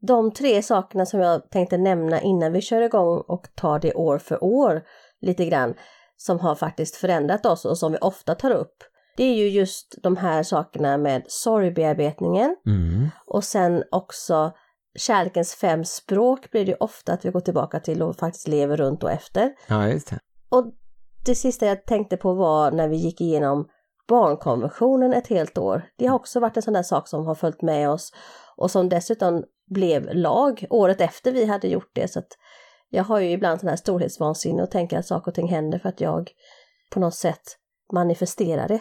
De 0.00 0.32
tre 0.32 0.62
sakerna 0.62 1.06
som 1.06 1.20
jag 1.20 1.50
tänkte 1.50 1.78
nämna 1.78 2.20
innan 2.20 2.52
vi 2.52 2.60
kör 2.60 2.82
igång 2.82 3.22
och 3.28 3.46
tar 3.54 3.78
det 3.78 3.94
år 3.94 4.18
för 4.18 4.44
år 4.44 4.82
lite 5.20 5.44
grann 5.44 5.74
som 6.16 6.38
har 6.38 6.54
faktiskt 6.54 6.96
förändrat 6.96 7.46
oss 7.46 7.64
och 7.64 7.78
som 7.78 7.92
vi 7.92 7.98
ofta 8.00 8.34
tar 8.34 8.50
upp. 8.50 8.76
Det 9.16 9.24
är 9.24 9.34
ju 9.34 9.48
just 9.48 9.94
de 10.02 10.16
här 10.16 10.42
sakerna 10.42 10.96
med 10.96 11.22
sorgbearbetningen 11.28 12.56
Mm. 12.66 13.08
och 13.26 13.44
sen 13.44 13.84
också 13.90 14.52
kärlekens 14.98 15.54
fem 15.54 15.84
språk 15.84 16.50
blir 16.50 16.64
det 16.64 16.70
ju 16.70 16.76
ofta 16.80 17.12
att 17.12 17.24
vi 17.24 17.30
går 17.30 17.40
tillbaka 17.40 17.80
till 17.80 18.02
och 18.02 18.16
faktiskt 18.16 18.48
lever 18.48 18.76
runt 18.76 19.02
och 19.02 19.10
efter. 19.10 19.52
Ja, 19.68 19.88
just 19.88 20.10
det. 20.10 20.18
Och 20.48 20.64
det 21.26 21.34
sista 21.34 21.66
jag 21.66 21.84
tänkte 21.84 22.16
på 22.16 22.34
var 22.34 22.70
när 22.70 22.88
vi 22.88 22.96
gick 22.96 23.20
igenom 23.20 23.68
barnkonventionen 24.08 25.12
ett 25.12 25.26
helt 25.26 25.58
år. 25.58 25.82
Det 25.96 26.06
har 26.06 26.16
också 26.16 26.40
varit 26.40 26.56
en 26.56 26.62
sån 26.62 26.74
där 26.74 26.82
sak 26.82 27.08
som 27.08 27.26
har 27.26 27.34
följt 27.34 27.62
med 27.62 27.90
oss 27.90 28.12
och 28.56 28.70
som 28.70 28.88
dessutom 28.88 29.44
blev 29.70 30.14
lag 30.14 30.66
året 30.70 31.00
efter 31.00 31.32
vi 31.32 31.46
hade 31.46 31.68
gjort 31.68 31.90
det. 31.94 32.08
Så 32.08 32.22
jag 32.88 33.04
har 33.04 33.20
ju 33.20 33.30
ibland 33.30 33.60
sån 33.60 33.68
här 33.68 33.76
storhetsvansinne 33.76 34.62
och 34.62 34.70
tänker 34.70 34.98
att 34.98 35.06
saker 35.06 35.30
och 35.30 35.34
ting 35.34 35.48
händer 35.48 35.78
för 35.78 35.88
att 35.88 36.00
jag 36.00 36.30
på 36.90 37.00
något 37.00 37.14
sätt 37.14 37.56
manifesterar 37.92 38.68
det. 38.68 38.80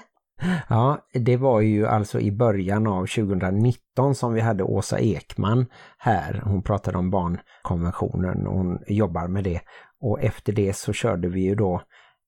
Ja, 0.69 1.07
det 1.13 1.37
var 1.37 1.61
ju 1.61 1.87
alltså 1.87 2.19
i 2.19 2.31
början 2.31 2.87
av 2.87 3.05
2019 3.05 4.15
som 4.15 4.33
vi 4.33 4.41
hade 4.41 4.63
Åsa 4.63 4.99
Ekman 4.99 5.65
här. 5.97 6.41
Hon 6.45 6.63
pratade 6.63 6.97
om 6.97 7.09
barnkonventionen 7.09 8.47
och 8.47 8.57
hon 8.57 8.79
jobbar 8.87 9.27
med 9.27 9.43
det. 9.43 9.61
Och 10.01 10.21
efter 10.21 10.53
det 10.53 10.73
så 10.73 10.93
körde 10.93 11.27
vi 11.27 11.41
ju 11.41 11.55
då 11.55 11.81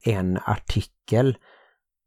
en 0.05 0.39
artikel, 0.45 1.37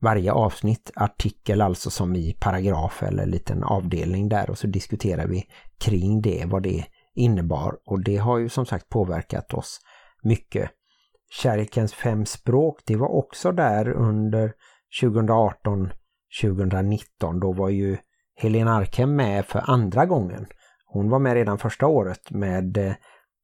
varje 0.00 0.32
avsnitt, 0.32 0.90
artikel 0.94 1.60
alltså 1.60 1.90
som 1.90 2.16
i 2.16 2.36
paragraf 2.40 3.02
eller 3.02 3.26
liten 3.26 3.64
avdelning 3.64 4.28
där 4.28 4.50
och 4.50 4.58
så 4.58 4.66
diskuterar 4.66 5.26
vi 5.26 5.44
kring 5.78 6.22
det, 6.22 6.44
vad 6.46 6.62
det 6.62 6.84
innebar. 7.14 7.78
Och 7.84 8.04
det 8.04 8.16
har 8.16 8.38
ju 8.38 8.48
som 8.48 8.66
sagt 8.66 8.88
påverkat 8.88 9.54
oss 9.54 9.80
mycket. 10.22 10.70
Kärlekens 11.30 11.94
fem 11.94 12.26
språk, 12.26 12.80
det 12.86 12.96
var 12.96 13.08
också 13.08 13.52
där 13.52 13.88
under 13.88 14.52
2018-2019. 15.02 17.40
Då 17.40 17.52
var 17.52 17.68
ju 17.68 17.96
Helena 18.36 18.76
Arkem 18.76 19.16
med 19.16 19.46
för 19.46 19.70
andra 19.70 20.06
gången. 20.06 20.46
Hon 20.86 21.10
var 21.10 21.18
med 21.18 21.34
redan 21.34 21.58
första 21.58 21.86
året 21.86 22.30
med 22.30 22.76
eh, 22.76 22.94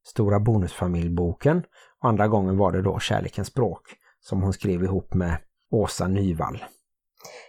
Stora 0.07 0.39
bonusfamiljboken 0.39 1.63
och 2.01 2.09
andra 2.09 2.27
gången 2.27 2.57
var 2.57 2.71
det 2.71 2.81
då 2.81 2.99
Kärlekens 2.99 3.47
språk 3.47 3.81
som 4.19 4.41
hon 4.41 4.53
skrev 4.53 4.83
ihop 4.83 5.13
med 5.13 5.37
Åsa 5.71 6.07
Nyvall. 6.07 6.63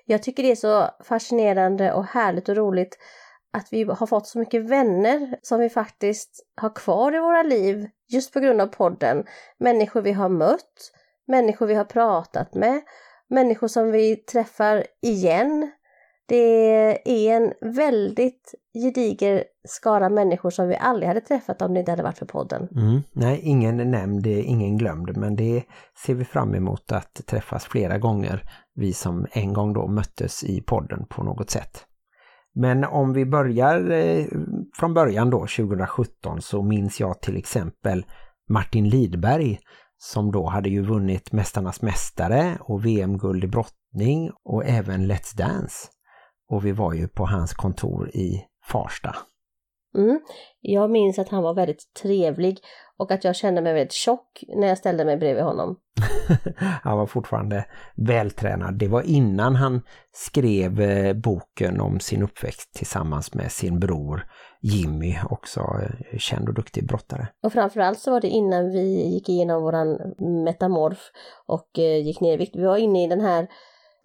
Jag 0.05 0.23
tycker 0.23 0.43
det 0.43 0.51
är 0.51 0.57
så 0.57 0.91
fascinerande 1.05 1.93
och 1.93 2.05
härligt 2.05 2.49
och 2.49 2.57
roligt 2.57 2.99
att 3.53 3.69
vi 3.71 3.85
har 3.85 4.07
fått 4.07 4.27
så 4.27 4.39
mycket 4.39 4.71
vänner 4.71 5.39
som 5.43 5.61
vi 5.61 5.69
faktiskt 5.69 6.47
har 6.61 6.75
kvar 6.75 7.17
i 7.17 7.19
våra 7.19 7.43
liv 7.43 7.89
just 8.09 8.33
på 8.33 8.41
grund 8.41 8.61
av 8.61 8.67
podden. 8.67 9.25
Människor 9.59 10.03
vi 10.03 10.13
har 10.13 10.29
mött, 10.29 10.93
människor 11.27 11.67
vi 11.67 11.75
har 11.75 11.85
pratat 11.85 12.55
med, 12.55 12.81
människor 13.31 13.69
som 13.69 13.91
vi 13.91 14.17
träffar 14.17 14.85
igen. 15.03 15.71
Det 16.29 17.29
är 17.29 17.37
en 17.37 17.75
väldigt 17.75 18.55
gediger 18.83 19.45
skara 19.69 20.09
människor 20.09 20.51
som 20.51 20.69
vi 20.69 20.77
aldrig 20.77 21.09
hade 21.09 21.21
träffat 21.21 21.63
om 21.63 21.75
det 21.75 21.81
inte 21.81 21.93
hade 21.93 22.03
varit 22.03 22.19
för 22.19 22.27
podden. 22.27 22.69
Mm. 22.77 23.01
Nej, 23.13 23.41
ingen 23.43 23.91
nämnd, 23.91 24.27
ingen 24.27 24.79
glömd, 24.79 25.17
men 25.17 25.37
det 25.37 25.65
ser 26.05 26.15
vi 26.15 26.25
fram 26.25 26.55
emot 26.55 26.93
att 26.93 27.27
träffas 27.27 27.65
flera 27.65 27.99
gånger. 27.99 28.43
Vi 28.75 28.93
som 28.93 29.27
en 29.33 29.53
gång 29.53 29.73
då 29.73 29.89
möttes 29.89 30.45
i 30.45 30.63
podden 30.63 31.07
på 31.11 31.23
något 31.23 31.51
sätt. 31.51 31.85
Men 32.55 32.85
om 32.85 33.13
vi 33.13 33.27
börjar 33.27 33.91
eh, 33.91 34.27
från 34.77 34.95
början 34.95 35.31
då 35.31 35.39
2017 35.39 36.43
så 36.43 36.63
minns 36.63 37.01
jag 37.01 37.21
till 37.21 37.37
exempel 37.37 38.05
Martin 38.49 38.89
Lidberg 38.89 39.59
som 39.99 40.33
då 40.33 40.47
hade 40.47 40.69
ju 40.69 40.83
vunnit 40.83 41.33
Mästarnas 41.33 41.83
mästare 41.83 42.59
och 42.61 42.87
VM-guld 42.87 43.45
i 43.45 43.47
brottning 43.47 44.31
och 44.45 44.65
även 44.65 45.13
Let's 45.13 45.37
Dance. 45.37 45.89
Och 46.51 46.67
vi 46.67 46.73
var 46.73 46.93
ju 46.93 47.09
på 47.09 47.27
hans 47.27 47.55
kontor 47.55 48.09
i 48.09 48.45
Farsta. 48.67 49.17
Mm. 49.97 50.21
Jag 50.61 50.91
minns 50.91 51.19
att 51.19 51.29
han 51.29 51.43
var 51.43 51.55
väldigt 51.55 51.95
trevlig 52.03 52.59
och 52.99 53.11
att 53.11 53.25
jag 53.25 53.37
kände 53.37 53.61
mig 53.61 53.75
väldigt 53.75 53.93
tjock 53.93 54.45
när 54.57 54.69
jag 54.69 54.79
ställde 54.79 55.05
mig 55.05 55.17
bredvid 55.17 55.45
honom. 55.45 55.77
han 56.83 56.99
var 56.99 57.07
fortfarande 57.07 57.67
vältränad. 57.97 58.79
Det 58.79 58.89
var 58.89 59.03
innan 59.03 59.57
han 59.57 59.83
skrev 60.13 60.81
eh, 60.81 61.15
boken 61.15 61.81
om 61.81 62.01
sin 62.01 62.23
uppväxt 62.23 62.75
tillsammans 62.75 63.35
med 63.35 63.53
sin 63.53 63.81
bror 63.81 64.27
Jimmy, 64.61 65.17
också 65.31 65.61
eh, 65.61 66.19
känd 66.19 66.49
och 66.49 66.55
duktig 66.55 66.87
brottare. 66.87 67.29
Och 67.43 67.53
framförallt 67.53 67.99
så 67.99 68.11
var 68.11 68.21
det 68.21 68.29
innan 68.29 68.71
vi 68.71 69.09
gick 69.09 69.29
igenom 69.29 69.63
våran 69.63 69.99
metamorf 70.45 71.11
och 71.47 71.79
eh, 71.79 72.07
gick 72.07 72.21
ner 72.21 72.35
i 72.35 72.37
vikt. 72.37 72.57
Vi 72.57 72.65
var 72.65 72.77
inne 72.77 73.05
i 73.05 73.07
den 73.07 73.21
här 73.21 73.49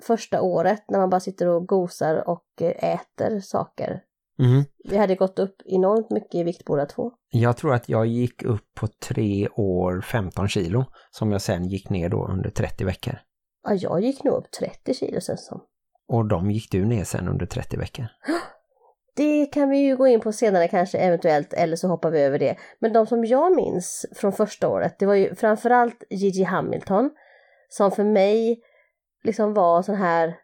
första 0.03 0.41
året 0.41 0.83
när 0.87 0.99
man 0.99 1.09
bara 1.09 1.19
sitter 1.19 1.47
och 1.47 1.67
gosar 1.67 2.29
och 2.29 2.61
äter 2.61 3.39
saker 3.39 4.01
Mm. 4.39 4.63
Vi 4.83 4.97
hade 4.97 5.15
gått 5.15 5.39
upp 5.39 5.55
enormt 5.65 6.09
mycket 6.09 6.35
i 6.35 6.43
vikt 6.43 6.65
båda 6.65 6.85
två. 6.85 7.11
Jag 7.29 7.57
tror 7.57 7.73
att 7.73 7.89
jag 7.89 8.05
gick 8.05 8.43
upp 8.43 8.73
på 8.75 8.87
tre 8.87 9.47
år 9.49 10.01
15 10.01 10.47
kilo 10.47 10.85
som 11.11 11.31
jag 11.31 11.41
sen 11.41 11.67
gick 11.67 11.89
ner 11.89 12.09
då 12.09 12.27
under 12.27 12.49
30 12.49 12.85
veckor. 12.85 13.19
Ja, 13.63 13.73
jag 13.73 14.01
gick 14.01 14.23
nog 14.23 14.33
upp 14.33 14.51
30 14.51 14.93
kilo 14.93 15.21
sen 15.21 15.37
som. 15.37 15.61
Och 16.07 16.27
de 16.27 16.51
gick 16.51 16.71
du 16.71 16.85
ner 16.85 17.03
sen 17.03 17.27
under 17.27 17.45
30 17.45 17.77
veckor? 17.77 18.05
Det 19.15 19.45
kan 19.45 19.69
vi 19.69 19.77
ju 19.77 19.97
gå 19.97 20.07
in 20.07 20.19
på 20.19 20.31
senare 20.31 20.67
kanske 20.67 20.97
eventuellt 20.97 21.53
eller 21.53 21.75
så 21.75 21.87
hoppar 21.87 22.11
vi 22.11 22.21
över 22.21 22.39
det. 22.39 22.55
Men 22.79 22.93
de 22.93 23.07
som 23.07 23.25
jag 23.25 23.55
minns 23.55 24.05
från 24.15 24.33
första 24.33 24.69
året 24.69 24.99
det 24.99 25.05
var 25.05 25.15
ju 25.15 25.35
framförallt 25.35 26.03
Gigi 26.09 26.43
Hamilton 26.43 27.09
som 27.69 27.91
för 27.91 28.03
mig 28.03 28.61
liksom 29.23 29.53
var 29.53 29.81
sån 29.81 29.95
här 29.95 30.35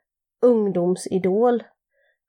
ungdomsidol 0.41 1.63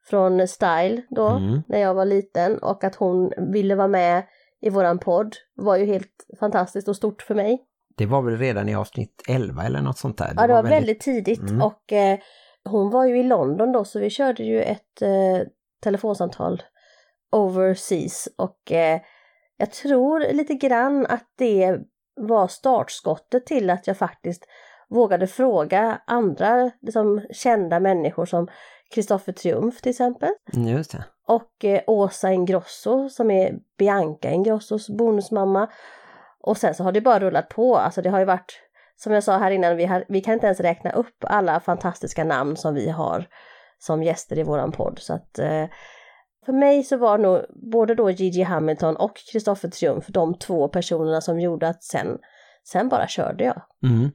från 0.07 0.49
Style 0.49 1.03
då, 1.11 1.29
mm. 1.29 1.63
när 1.69 1.79
jag 1.79 1.95
var 1.95 2.05
liten 2.05 2.59
och 2.59 2.85
att 2.85 2.95
hon 2.95 3.33
ville 3.53 3.75
vara 3.75 3.89
med 3.89 4.23
i 4.61 4.71
våran 4.71 4.99
podd 4.99 5.37
var 5.55 5.77
ju 5.77 5.85
helt 5.85 6.27
fantastiskt 6.41 6.89
och 6.89 6.97
stort 6.97 7.23
för 7.23 7.35
mig. 7.35 7.67
Det 7.97 8.07
var 8.07 8.23
väl 8.23 8.37
redan 8.37 8.69
i 8.69 8.75
avsnitt 8.75 9.23
11 9.29 9.63
eller 9.65 9.81
något 9.81 9.99
sånt 9.99 10.19
där? 10.19 10.27
Det 10.27 10.35
ja, 10.37 10.47
det 10.47 10.53
var, 10.53 10.63
var 10.63 10.71
väldigt, 10.71 11.07
väldigt 11.07 11.27
tidigt 11.27 11.51
mm. 11.51 11.63
och 11.63 11.93
eh, 11.93 12.19
hon 12.65 12.91
var 12.91 13.05
ju 13.05 13.21
i 13.21 13.23
London 13.23 13.73
då 13.73 13.85
så 13.85 13.99
vi 13.99 14.11
körde 14.11 14.43
ju 14.43 14.63
ett 14.63 15.03
eh, 15.03 15.47
telefonsamtal 15.81 16.63
overseas 17.33 18.29
och 18.37 18.73
eh, 18.73 19.01
jag 19.57 19.73
tror 19.73 20.33
lite 20.33 20.55
grann 20.55 21.07
att 21.07 21.33
det 21.39 21.79
var 22.17 22.49
startskottet 22.49 23.47
till 23.47 23.71
att 23.71 23.87
jag 23.87 23.97
faktiskt 23.97 24.45
vågade 24.89 25.27
fråga 25.27 26.01
andra 26.07 26.71
liksom, 26.81 27.27
kända 27.33 27.81
människor 27.81 28.27
som 28.27 28.49
Kristoffer 28.95 29.33
Triumf 29.33 29.81
till 29.81 29.91
exempel. 29.91 30.31
Just 30.53 30.93
det. 30.93 31.05
Och 31.27 31.65
eh, 31.65 31.81
Åsa 31.87 32.33
Ingrosso 32.33 33.09
som 33.09 33.31
är 33.31 33.55
Bianca 33.79 34.31
Ingrossos 34.31 34.89
bonusmamma. 34.89 35.69
Och 36.41 36.57
sen 36.57 36.75
så 36.75 36.85
har 36.85 36.93
det 36.93 37.01
bara 37.01 37.21
rullat 37.21 37.49
på, 37.49 37.77
alltså 37.77 38.03
det 38.03 38.11
har 38.11 38.19
ju 38.19 38.25
varit, 38.25 38.61
som 38.97 39.13
jag 39.13 39.25
sa 39.25 39.39
här 39.39 39.51
innan, 39.51 39.77
vi, 39.77 39.85
har, 39.85 40.05
vi 40.09 40.21
kan 40.21 40.35
inte 40.35 40.47
ens 40.47 40.61
räkna 40.61 40.91
upp 40.93 41.17
alla 41.21 41.61
fantastiska 41.61 42.25
namn 42.25 42.57
som 42.57 42.75
vi 42.75 42.91
har 42.91 43.27
som 43.81 44.03
gäster 44.03 44.39
i 44.39 44.43
våran 44.43 44.73
podd. 44.73 44.99
Så 44.99 45.15
att 45.15 45.39
eh, 45.39 45.67
för 46.47 46.53
mig 46.53 46.83
så 46.83 46.97
var 46.97 47.19
nog 47.19 47.41
både 47.73 47.95
då 47.95 48.11
Gigi 48.11 48.43
Hamilton 48.43 48.97
och 48.97 49.13
Kristoffer 49.33 49.69
Triumf 49.69 50.07
de 50.07 50.39
två 50.39 50.69
personerna 50.69 51.21
som 51.21 51.41
gjorde 51.41 51.69
att 51.69 51.83
sen, 51.83 52.19
sen 52.69 52.89
bara 52.89 53.09
körde 53.09 53.45
jag. 53.45 53.63
Mm. 53.91 54.11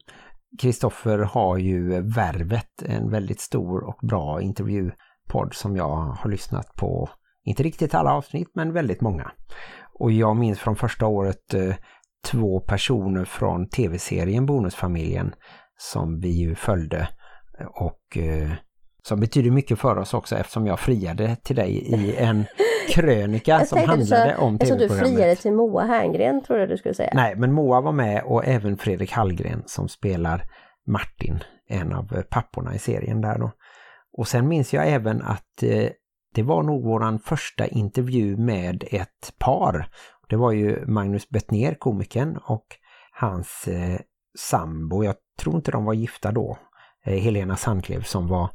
Kristoffer 0.61 1.17
har 1.17 1.57
ju 1.57 2.01
Värvet, 2.01 2.81
en 2.85 3.11
väldigt 3.11 3.39
stor 3.39 3.83
och 3.83 4.07
bra 4.07 4.41
intervjupodd 4.41 5.53
som 5.53 5.75
jag 5.75 5.95
har 5.95 6.29
lyssnat 6.29 6.73
på. 6.75 7.09
Inte 7.43 7.63
riktigt 7.63 7.95
alla 7.95 8.13
avsnitt 8.13 8.49
men 8.53 8.73
väldigt 8.73 9.01
många. 9.01 9.31
Och 9.99 10.11
jag 10.11 10.35
minns 10.35 10.59
från 10.59 10.75
första 10.75 11.07
året 11.07 11.53
eh, 11.53 11.75
två 12.31 12.59
personer 12.59 13.25
från 13.25 13.69
tv-serien 13.69 14.45
Bonusfamiljen 14.45 15.33
som 15.77 16.19
vi 16.19 16.29
ju 16.29 16.55
följde 16.55 17.07
och 17.69 18.17
eh, 18.17 18.51
som 19.07 19.19
betyder 19.19 19.51
mycket 19.51 19.79
för 19.79 19.97
oss 19.97 20.13
också 20.13 20.35
eftersom 20.35 20.67
jag 20.67 20.79
friade 20.79 21.35
till 21.35 21.55
dig 21.55 21.71
i 21.71 22.15
en 22.15 22.45
krönika 22.89 23.65
som 23.65 23.79
handlade 23.79 24.35
om 24.35 24.57
tv-programmet. 24.57 24.91
Jag 24.91 24.99
du 24.99 25.15
friade 25.15 25.35
till 25.35 25.53
Moa 25.53 25.83
Herngren 25.83 26.43
tror 26.43 26.59
jag 26.59 26.69
du 26.69 26.77
skulle 26.77 26.93
säga. 26.93 27.11
Nej, 27.13 27.35
men 27.35 27.53
Moa 27.53 27.81
var 27.81 27.91
med 27.91 28.23
och 28.23 28.45
även 28.45 28.77
Fredrik 28.77 29.11
Hallgren 29.11 29.63
som 29.65 29.89
spelar 29.89 30.43
Martin, 30.87 31.43
en 31.69 31.93
av 31.93 32.23
papporna 32.29 32.75
i 32.75 32.79
serien 32.79 33.21
där 33.21 33.39
då. 33.39 33.51
Och 34.17 34.27
sen 34.27 34.47
minns 34.47 34.73
jag 34.73 34.89
även 34.89 35.21
att 35.21 35.63
eh, 35.63 35.89
det 36.35 36.43
var 36.43 36.63
nog 36.63 36.83
våran 36.83 37.19
första 37.19 37.67
intervju 37.67 38.37
med 38.37 38.83
ett 38.91 39.33
par. 39.39 39.89
Det 40.29 40.35
var 40.35 40.51
ju 40.51 40.85
Magnus 40.85 41.29
Bettner, 41.29 41.73
komikern, 41.73 42.37
och 42.45 42.65
hans 43.11 43.67
eh, 43.67 43.99
sambo. 44.39 45.03
Jag 45.03 45.15
tror 45.39 45.55
inte 45.55 45.71
de 45.71 45.85
var 45.85 45.93
gifta 45.93 46.31
då. 46.31 46.57
Eh, 47.05 47.19
Helena 47.19 47.55
Sandklev 47.55 48.01
som 48.01 48.27
var 48.27 48.49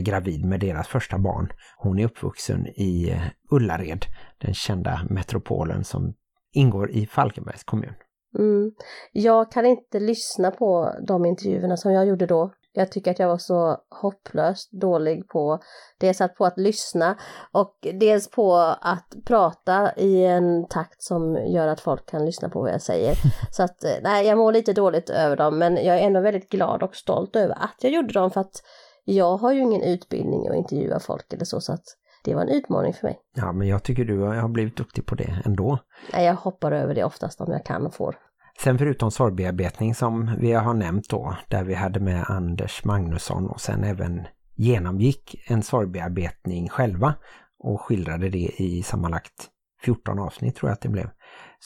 gravid 0.00 0.44
med 0.44 0.60
deras 0.60 0.88
första 0.88 1.18
barn. 1.18 1.48
Hon 1.76 1.98
är 1.98 2.04
uppvuxen 2.04 2.66
i 2.66 3.10
eh, 3.10 3.22
Ullared, 3.50 4.04
den 4.38 4.54
kända 4.54 5.00
metropolen 5.10 5.84
som 5.84 6.14
ingår 6.52 6.90
i 6.90 7.06
Falkenbergs 7.06 7.64
kommun. 7.64 7.94
Mm. 8.38 8.72
Jag 9.12 9.52
kan 9.52 9.66
inte 9.66 10.00
lyssna 10.00 10.50
på 10.50 10.94
de 11.06 11.24
intervjuerna 11.24 11.76
som 11.76 11.92
jag 11.92 12.06
gjorde 12.06 12.26
då. 12.26 12.52
Jag 12.76 12.92
tycker 12.92 13.10
att 13.10 13.18
jag 13.18 13.28
var 13.28 13.38
så 13.38 13.78
hopplöst 14.02 14.72
dålig 14.72 15.28
på 15.28 15.58
dels 16.00 16.20
att 16.20 16.34
på 16.34 16.46
att 16.46 16.58
lyssna 16.58 17.18
och 17.52 17.78
dels 18.00 18.30
på 18.30 18.56
att 18.80 19.14
prata 19.26 19.92
i 19.96 20.24
en 20.24 20.68
takt 20.68 21.02
som 21.02 21.36
gör 21.46 21.68
att 21.68 21.80
folk 21.80 22.06
kan 22.06 22.26
lyssna 22.26 22.48
på 22.48 22.60
vad 22.60 22.72
jag 22.72 22.82
säger. 22.82 23.14
Så 23.50 23.62
att 23.62 23.84
eh, 23.84 23.90
nej, 24.02 24.26
jag 24.26 24.38
mår 24.38 24.52
lite 24.52 24.72
dåligt 24.72 25.10
över 25.10 25.36
dem 25.36 25.58
men 25.58 25.74
jag 25.76 25.98
är 25.98 26.06
ändå 26.06 26.20
väldigt 26.20 26.50
glad 26.50 26.82
och 26.82 26.96
stolt 26.96 27.36
över 27.36 27.54
att 27.54 27.76
jag 27.80 27.92
gjorde 27.92 28.12
dem 28.12 28.30
för 28.30 28.40
att 28.40 28.62
jag 29.04 29.36
har 29.36 29.52
ju 29.52 29.60
ingen 29.60 29.82
utbildning 29.82 30.48
att 30.48 30.56
intervjua 30.56 31.00
folk 31.00 31.32
eller 31.32 31.44
så, 31.44 31.60
så 31.60 31.72
att 31.72 31.84
det 32.24 32.34
var 32.34 32.42
en 32.42 32.48
utmaning 32.48 32.94
för 32.94 33.06
mig. 33.06 33.18
Ja, 33.34 33.52
men 33.52 33.68
jag 33.68 33.82
tycker 33.82 34.04
du 34.04 34.18
har 34.18 34.48
blivit 34.48 34.76
duktig 34.76 35.06
på 35.06 35.14
det 35.14 35.42
ändå. 35.44 35.78
Nej, 36.12 36.26
jag 36.26 36.34
hoppar 36.34 36.72
över 36.72 36.94
det 36.94 37.04
oftast 37.04 37.40
om 37.40 37.52
jag 37.52 37.64
kan 37.64 37.86
och 37.86 37.94
får. 37.94 38.16
Sen 38.62 38.78
förutom 38.78 39.10
sorgbearbetning 39.10 39.94
som 39.94 40.36
vi 40.40 40.52
har 40.52 40.74
nämnt 40.74 41.08
då, 41.08 41.36
där 41.48 41.64
vi 41.64 41.74
hade 41.74 42.00
med 42.00 42.24
Anders 42.28 42.84
Magnusson 42.84 43.46
och 43.46 43.60
sen 43.60 43.84
även 43.84 44.26
genomgick 44.54 45.50
en 45.50 45.62
sorgbearbetning 45.62 46.68
själva 46.68 47.14
och 47.58 47.80
skildrade 47.80 48.28
det 48.28 48.62
i 48.62 48.82
sammanlagt 48.82 49.50
14 49.84 50.18
avsnitt 50.18 50.56
tror 50.56 50.70
jag 50.70 50.74
att 50.74 50.80
det 50.80 50.88
blev, 50.88 51.10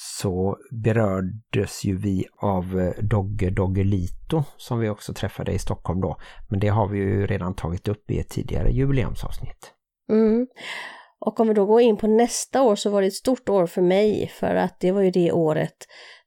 så 0.00 0.56
berördes 0.70 1.84
ju 1.84 1.96
vi 1.96 2.26
av 2.36 2.80
eh, 2.80 3.04
Dogge 3.04 3.50
Doggelito 3.50 4.44
som 4.56 4.78
vi 4.78 4.88
också 4.88 5.14
träffade 5.14 5.52
i 5.52 5.58
Stockholm 5.58 6.00
då. 6.00 6.16
Men 6.48 6.60
det 6.60 6.68
har 6.68 6.88
vi 6.88 6.98
ju 6.98 7.26
redan 7.26 7.54
tagit 7.54 7.88
upp 7.88 8.10
i 8.10 8.18
ett 8.18 8.28
tidigare 8.28 8.70
jubileumsavsnitt. 8.70 9.72
Mm. 10.10 10.46
Och 11.20 11.40
om 11.40 11.48
vi 11.48 11.54
då 11.54 11.66
går 11.66 11.80
in 11.80 11.96
på 11.96 12.06
nästa 12.06 12.62
år 12.62 12.76
så 12.76 12.90
var 12.90 13.00
det 13.00 13.06
ett 13.06 13.14
stort 13.14 13.48
år 13.48 13.66
för 13.66 13.82
mig 13.82 14.32
för 14.34 14.54
att 14.54 14.80
det 14.80 14.92
var 14.92 15.00
ju 15.00 15.10
det 15.10 15.32
året 15.32 15.76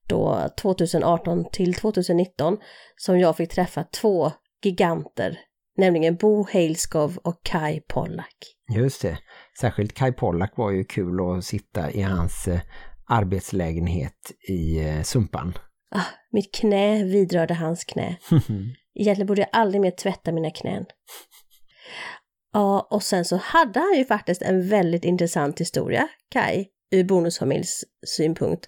då 0.07 0.49
2018 0.61 1.45
till 1.51 1.73
2019 1.73 2.57
som 2.95 3.19
jag 3.19 3.37
fick 3.37 3.51
träffa 3.51 3.83
två 3.83 4.31
giganter, 4.63 5.39
nämligen 5.77 6.15
Bo 6.15 6.45
Heilskov 6.49 7.17
och 7.17 7.43
Kai 7.43 7.81
Pollak. 7.81 8.35
Just 8.75 9.01
det. 9.01 9.17
Särskilt 9.59 9.93
Kai 9.93 10.11
Pollak 10.11 10.57
var 10.57 10.71
ju 10.71 10.83
kul 10.83 11.37
att 11.37 11.45
sitta 11.45 11.91
i 11.91 12.01
hans 12.01 12.47
eh, 12.47 12.59
arbetslägenhet 13.11 14.31
i 14.49 14.79
eh, 14.79 15.01
Sumpan. 15.03 15.53
Ah, 15.95 16.05
mitt 16.31 16.51
knä 16.51 17.03
vidrörde 17.03 17.53
hans 17.53 17.83
knä. 17.83 18.15
Egentligen 18.99 19.27
borde 19.27 19.41
jag 19.41 19.49
aldrig 19.51 19.81
mer 19.81 19.91
tvätta 19.91 20.31
mina 20.31 20.49
knän. 20.49 20.85
Ja, 22.53 22.87
och 22.91 23.03
sen 23.03 23.25
så 23.25 23.37
hade 23.37 23.79
han 23.79 23.97
ju 23.97 24.05
faktiskt 24.05 24.41
en 24.41 24.69
väldigt 24.69 25.05
intressant 25.05 25.61
historia, 25.61 26.07
Kai, 26.29 26.65
ur 26.91 27.03
bonusfamiljs 27.03 27.83
synpunkt. 28.07 28.67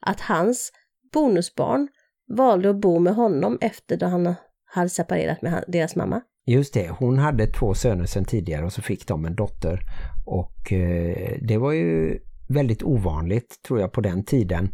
Att 0.00 0.20
hans 0.20 0.72
bonusbarn 1.12 1.88
valde 2.36 2.70
att 2.70 2.80
bo 2.80 2.98
med 2.98 3.14
honom 3.14 3.58
efter 3.60 3.96
då 3.96 4.06
han 4.06 4.34
hade 4.64 4.88
separerat 4.88 5.42
med 5.42 5.64
deras 5.68 5.96
mamma. 5.96 6.20
Just 6.46 6.74
det, 6.74 6.88
hon 6.88 7.18
hade 7.18 7.46
två 7.46 7.74
söner 7.74 8.06
sedan 8.06 8.24
tidigare 8.24 8.64
och 8.64 8.72
så 8.72 8.82
fick 8.82 9.06
de 9.06 9.24
en 9.24 9.36
dotter. 9.36 9.80
Och 10.26 10.72
eh, 10.72 11.38
det 11.42 11.58
var 11.58 11.72
ju 11.72 12.18
väldigt 12.52 12.82
ovanligt 12.82 13.62
tror 13.66 13.80
jag 13.80 13.92
på 13.92 14.00
den 14.00 14.24
tiden, 14.24 14.68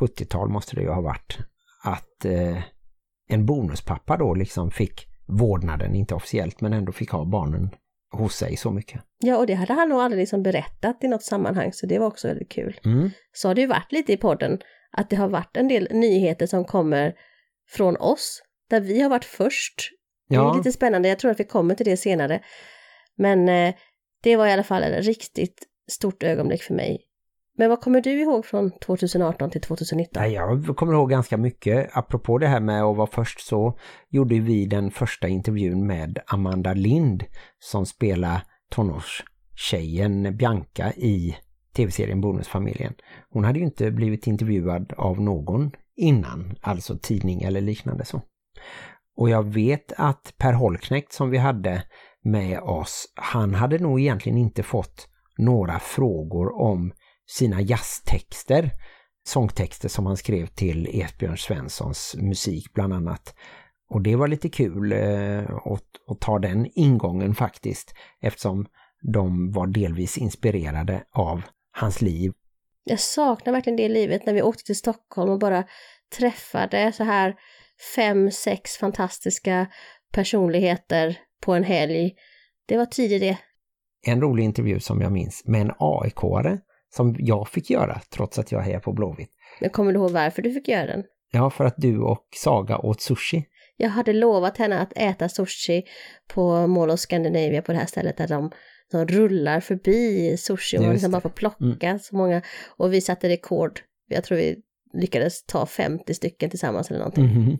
70-tal 0.00 0.48
måste 0.48 0.76
det 0.76 0.82
ju 0.82 0.88
ha 0.88 1.00
varit, 1.00 1.38
att 1.84 2.24
eh, 2.24 2.62
en 3.28 3.46
bonuspappa 3.46 4.16
då 4.16 4.34
liksom 4.34 4.70
fick 4.70 5.06
vårdnaden, 5.26 5.94
inte 5.94 6.14
officiellt 6.14 6.60
men 6.60 6.72
ändå 6.72 6.92
fick 6.92 7.10
ha 7.10 7.24
barnen 7.24 7.70
hos 8.12 8.36
sig 8.36 8.56
så 8.56 8.70
mycket. 8.70 9.00
Ja, 9.18 9.36
och 9.36 9.46
det 9.46 9.54
hade 9.54 9.72
han 9.72 9.88
nog 9.88 10.00
aldrig 10.00 10.20
liksom 10.20 10.42
berättat 10.42 11.04
i 11.04 11.08
något 11.08 11.22
sammanhang 11.22 11.72
så 11.72 11.86
det 11.86 11.98
var 11.98 12.06
också 12.06 12.28
väldigt 12.28 12.48
kul. 12.48 12.80
Mm. 12.84 13.10
Så 13.32 13.48
har 13.48 13.54
det 13.54 13.60
ju 13.60 13.66
varit 13.66 13.92
lite 13.92 14.12
i 14.12 14.16
podden 14.16 14.58
att 14.92 15.10
det 15.10 15.16
har 15.16 15.28
varit 15.28 15.56
en 15.56 15.68
del 15.68 15.88
nyheter 15.90 16.46
som 16.46 16.64
kommer 16.64 17.14
från 17.68 17.96
oss 17.96 18.42
där 18.70 18.80
vi 18.80 19.00
har 19.00 19.10
varit 19.10 19.24
först. 19.24 19.90
Det 20.28 20.36
är 20.36 20.56
lite 20.56 20.72
spännande, 20.72 21.08
jag 21.08 21.18
tror 21.18 21.30
att 21.30 21.40
vi 21.40 21.44
kommer 21.44 21.74
till 21.74 21.86
det 21.86 21.96
senare. 21.96 22.40
Men 23.16 23.48
eh, 23.48 23.74
det 24.22 24.36
var 24.36 24.46
i 24.46 24.52
alla 24.52 24.62
fall 24.62 24.82
ett 24.82 25.04
riktigt 25.04 25.68
stort 25.92 26.22
ögonblick 26.22 26.62
för 26.62 26.74
mig. 26.74 27.00
Men 27.58 27.68
vad 27.68 27.80
kommer 27.80 28.00
du 28.00 28.10
ihåg 28.10 28.46
från 28.46 28.70
2018 28.70 29.50
till 29.50 29.60
2019? 29.60 30.32
Jag 30.32 30.76
kommer 30.76 30.92
ihåg 30.92 31.10
ganska 31.10 31.36
mycket. 31.36 31.90
Apropå 31.92 32.38
det 32.38 32.46
här 32.46 32.60
med 32.60 32.82
att 32.82 32.96
vara 32.96 33.06
först 33.06 33.40
så 33.40 33.78
gjorde 34.08 34.40
vi 34.40 34.66
den 34.66 34.90
första 34.90 35.28
intervjun 35.28 35.86
med 35.86 36.18
Amanda 36.26 36.74
Lind 36.74 37.24
som 37.58 37.86
spelar 37.86 38.42
tonårstjejen 38.70 40.36
Bianca 40.36 40.92
i 40.92 41.36
tv-serien 41.76 42.20
Bonusfamiljen. 42.20 42.94
Hon 43.30 43.44
hade 43.44 43.58
ju 43.58 43.64
inte 43.64 43.90
blivit 43.90 44.26
intervjuad 44.26 44.92
av 44.96 45.20
någon 45.20 45.70
innan, 45.96 46.56
alltså 46.60 46.98
tidning 46.98 47.42
eller 47.42 47.60
liknande 47.60 48.04
så. 48.04 48.22
Och 49.16 49.30
jag 49.30 49.42
vet 49.42 49.92
att 49.96 50.34
Per 50.38 50.52
Holknekt 50.52 51.12
som 51.12 51.30
vi 51.30 51.38
hade 51.38 51.82
med 52.24 52.60
oss, 52.60 53.12
han 53.14 53.54
hade 53.54 53.78
nog 53.78 54.00
egentligen 54.00 54.38
inte 54.38 54.62
fått 54.62 55.08
några 55.44 55.78
frågor 55.78 56.60
om 56.60 56.92
sina 57.30 57.60
jazztexter, 57.60 58.70
sångtexter 59.24 59.88
som 59.88 60.06
han 60.06 60.16
skrev 60.16 60.46
till 60.46 61.02
Esbjörn 61.02 61.38
Svenssons 61.38 62.16
musik 62.18 62.72
bland 62.72 62.92
annat. 62.92 63.34
Och 63.90 64.02
det 64.02 64.16
var 64.16 64.28
lite 64.28 64.48
kul 64.48 64.92
eh, 64.92 65.56
att, 65.64 65.84
att 66.06 66.20
ta 66.20 66.38
den 66.38 66.66
ingången 66.74 67.34
faktiskt 67.34 67.94
eftersom 68.20 68.66
de 69.12 69.52
var 69.52 69.66
delvis 69.66 70.18
inspirerade 70.18 71.04
av 71.12 71.42
hans 71.72 72.00
liv. 72.00 72.32
Jag 72.84 73.00
saknar 73.00 73.52
verkligen 73.52 73.76
det 73.76 73.88
livet 73.88 74.26
när 74.26 74.34
vi 74.34 74.42
åkte 74.42 74.64
till 74.64 74.76
Stockholm 74.76 75.30
och 75.30 75.38
bara 75.38 75.64
träffade 76.18 76.92
så 76.92 77.04
här 77.04 77.34
fem, 77.96 78.30
sex 78.30 78.76
fantastiska 78.76 79.66
personligheter 80.12 81.18
på 81.40 81.54
en 81.54 81.64
helg. 81.64 82.14
Det 82.66 82.76
var 82.76 82.86
tidigt 82.86 83.20
det. 83.20 83.38
En 84.06 84.20
rolig 84.20 84.44
intervju 84.44 84.80
som 84.80 85.00
jag 85.00 85.12
minns 85.12 85.42
med 85.44 85.60
en 85.60 85.72
AIK-are 85.78 86.58
som 86.94 87.16
jag 87.18 87.48
fick 87.48 87.70
göra 87.70 88.00
trots 88.10 88.38
att 88.38 88.52
jag 88.52 88.60
hejar 88.60 88.80
på 88.80 88.92
Blåvitt. 88.92 89.30
Men 89.60 89.70
kommer 89.70 89.92
du 89.92 89.98
ihåg 89.98 90.10
varför 90.10 90.42
du 90.42 90.52
fick 90.52 90.68
göra 90.68 90.86
den? 90.86 91.04
Ja, 91.32 91.50
för 91.50 91.64
att 91.64 91.74
du 91.76 91.98
och 91.98 92.26
Saga 92.36 92.78
åt 92.78 93.00
sushi. 93.00 93.44
Jag 93.76 93.88
hade 93.88 94.12
lovat 94.12 94.58
henne 94.58 94.78
att 94.78 94.92
äta 94.96 95.28
sushi 95.28 95.82
på 96.34 96.66
Mall 96.66 96.90
of 96.90 97.00
Scandinavia 97.00 97.62
på 97.62 97.72
det 97.72 97.78
här 97.78 97.86
stället 97.86 98.16
där 98.16 98.28
de, 98.28 98.50
de 98.92 99.06
rullar 99.06 99.60
förbi 99.60 100.36
sushi 100.38 100.78
och 100.78 100.82
man 100.82 100.92
liksom 100.92 101.10
bara 101.10 101.20
får 101.20 101.28
plocka 101.28 101.98
så 101.98 102.16
många. 102.16 102.42
Och 102.76 102.92
vi 102.92 103.00
satte 103.00 103.28
rekord. 103.28 103.80
Jag 104.08 104.24
tror 104.24 104.38
vi 104.38 104.56
lyckades 104.94 105.44
ta 105.44 105.66
50 105.66 106.14
stycken 106.14 106.50
tillsammans 106.50 106.90
eller 106.90 106.98
någonting. 106.98 107.24
Mhm. 107.24 107.58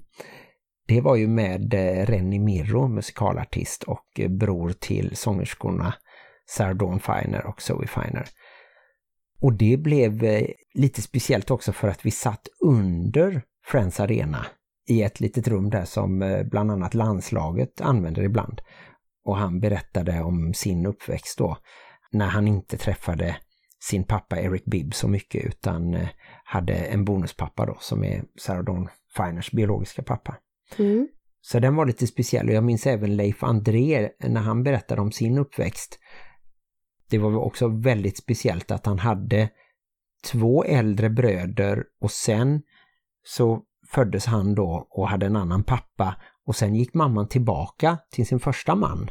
Det 0.87 1.01
var 1.01 1.17
ju 1.17 1.29
med 1.29 1.75
eh, 1.75 2.07
Renny 2.07 2.39
Mirro, 2.39 2.89
musikalartist 2.89 3.83
och 3.83 4.07
eh, 4.19 4.29
bror 4.29 4.73
till 4.73 5.17
sångerskorna 5.17 5.95
Sarah 6.51 6.77
Dawn 6.77 7.01
Finer 7.01 7.47
och 7.47 7.63
Zoe 7.63 7.87
Finer. 7.87 8.25
Och 9.41 9.53
det 9.53 9.77
blev 9.77 10.25
eh, 10.25 10.47
lite 10.75 11.03
speciellt 11.03 11.51
också 11.51 11.73
för 11.73 11.89
att 11.89 12.07
vi 12.07 12.11
satt 12.11 12.49
under 12.61 13.43
Friends 13.67 14.01
Arena 14.01 14.47
i 14.89 15.03
ett 15.03 15.21
litet 15.21 15.49
rum 15.49 15.71
där 15.71 15.85
som 15.85 16.23
eh, 16.23 16.43
bland 16.45 16.71
annat 16.71 16.95
landslaget 16.95 17.81
använder 17.81 18.23
ibland. 18.23 18.61
Och 19.25 19.37
han 19.37 19.61
berättade 19.61 20.21
om 20.21 20.55
sin 20.55 20.87
uppväxt 20.87 21.39
då 21.39 21.57
när 22.13 22.27
han 22.27 22.49
inte 22.49 22.77
träffade 22.77 23.37
sin 23.81 24.05
pappa 24.05 24.41
Eric 24.41 24.65
Bibb 24.65 24.95
så 24.95 25.09
mycket 25.09 25.45
utan 25.45 25.95
eh, 25.95 26.09
hade 26.45 26.75
en 26.75 27.05
bonuspappa 27.05 27.67
då 27.67 27.77
som 27.81 28.05
är 28.05 28.25
Sarah 28.41 28.65
Dawn 28.65 28.89
Finers 29.17 29.51
biologiska 29.51 30.03
pappa. 30.03 30.37
Mm. 30.79 31.09
Så 31.41 31.59
den 31.59 31.77
var 31.77 31.87
lite 31.87 32.07
speciell 32.07 32.49
och 32.49 32.55
jag 32.55 32.65
minns 32.65 32.87
även 32.87 33.17
Leif 33.17 33.43
André 33.43 34.11
när 34.19 34.41
han 34.41 34.63
berättade 34.63 35.01
om 35.01 35.13
sin 35.13 35.39
uppväxt. 35.39 35.99
Det 37.13 37.19
var 37.19 37.37
också 37.37 37.69
väldigt 37.69 38.19
speciellt 38.19 38.71
att 38.71 38.87
han 38.87 38.99
hade 38.99 39.49
två 40.25 40.65
äldre 40.65 41.11
bröder 41.11 41.85
och 42.01 42.11
sen 42.11 42.63
så 43.27 43.63
föddes 43.91 44.27
han 44.27 44.55
då 44.55 44.87
och 44.91 45.09
hade 45.09 45.27
en 45.27 45.37
annan 45.37 45.65
pappa 45.65 46.17
och 46.47 46.57
sen 46.57 46.75
gick 46.75 46.95
mamman 46.95 47.29
tillbaka 47.29 47.99
till 48.11 48.27
sin 48.27 48.41
första 48.41 48.75
man 48.75 49.11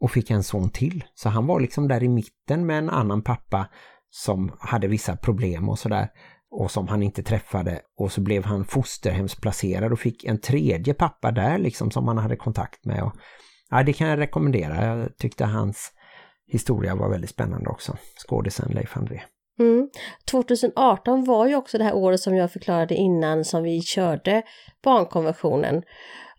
och 0.00 0.10
fick 0.10 0.30
en 0.30 0.42
son 0.42 0.70
till. 0.70 1.04
Så 1.14 1.28
han 1.28 1.46
var 1.46 1.60
liksom 1.60 1.88
där 1.88 2.02
i 2.02 2.08
mitten 2.08 2.66
med 2.66 2.78
en 2.78 2.90
annan 2.90 3.22
pappa 3.22 3.68
som 4.10 4.52
hade 4.58 4.88
vissa 4.88 5.16
problem 5.16 5.68
och 5.68 5.78
sådär 5.78 6.08
och 6.50 6.70
som 6.70 6.88
han 6.88 7.02
inte 7.02 7.22
träffade 7.22 7.80
och 7.98 8.12
så 8.12 8.20
blev 8.20 8.44
han 8.44 8.64
fosterhemsplacerad 8.64 9.92
och 9.92 10.00
fick 10.00 10.24
en 10.24 10.40
tredje 10.40 10.94
pappa 10.94 11.30
där 11.30 11.58
liksom 11.58 11.90
som 11.90 12.08
han 12.08 12.18
hade 12.18 12.36
kontakt 12.36 12.84
med. 12.84 13.02
Och, 13.02 13.12
ja, 13.70 13.82
det 13.82 13.92
kan 13.92 14.08
jag 14.08 14.18
rekommendera. 14.18 14.84
Jag 14.84 15.16
tyckte 15.16 15.44
hans 15.44 15.92
historia 16.48 16.94
var 16.94 17.10
väldigt 17.10 17.30
spännande 17.30 17.70
också. 17.70 17.96
Skådisen 18.26 18.72
Leif 18.72 18.96
André. 18.96 19.20
Mm. 19.60 19.88
2018 20.30 21.24
var 21.24 21.46
ju 21.46 21.56
också 21.56 21.78
det 21.78 21.84
här 21.84 21.94
året 21.94 22.20
som 22.20 22.36
jag 22.36 22.52
förklarade 22.52 22.94
innan 22.94 23.44
som 23.44 23.62
vi 23.62 23.82
körde 23.82 24.42
barnkonventionen 24.84 25.82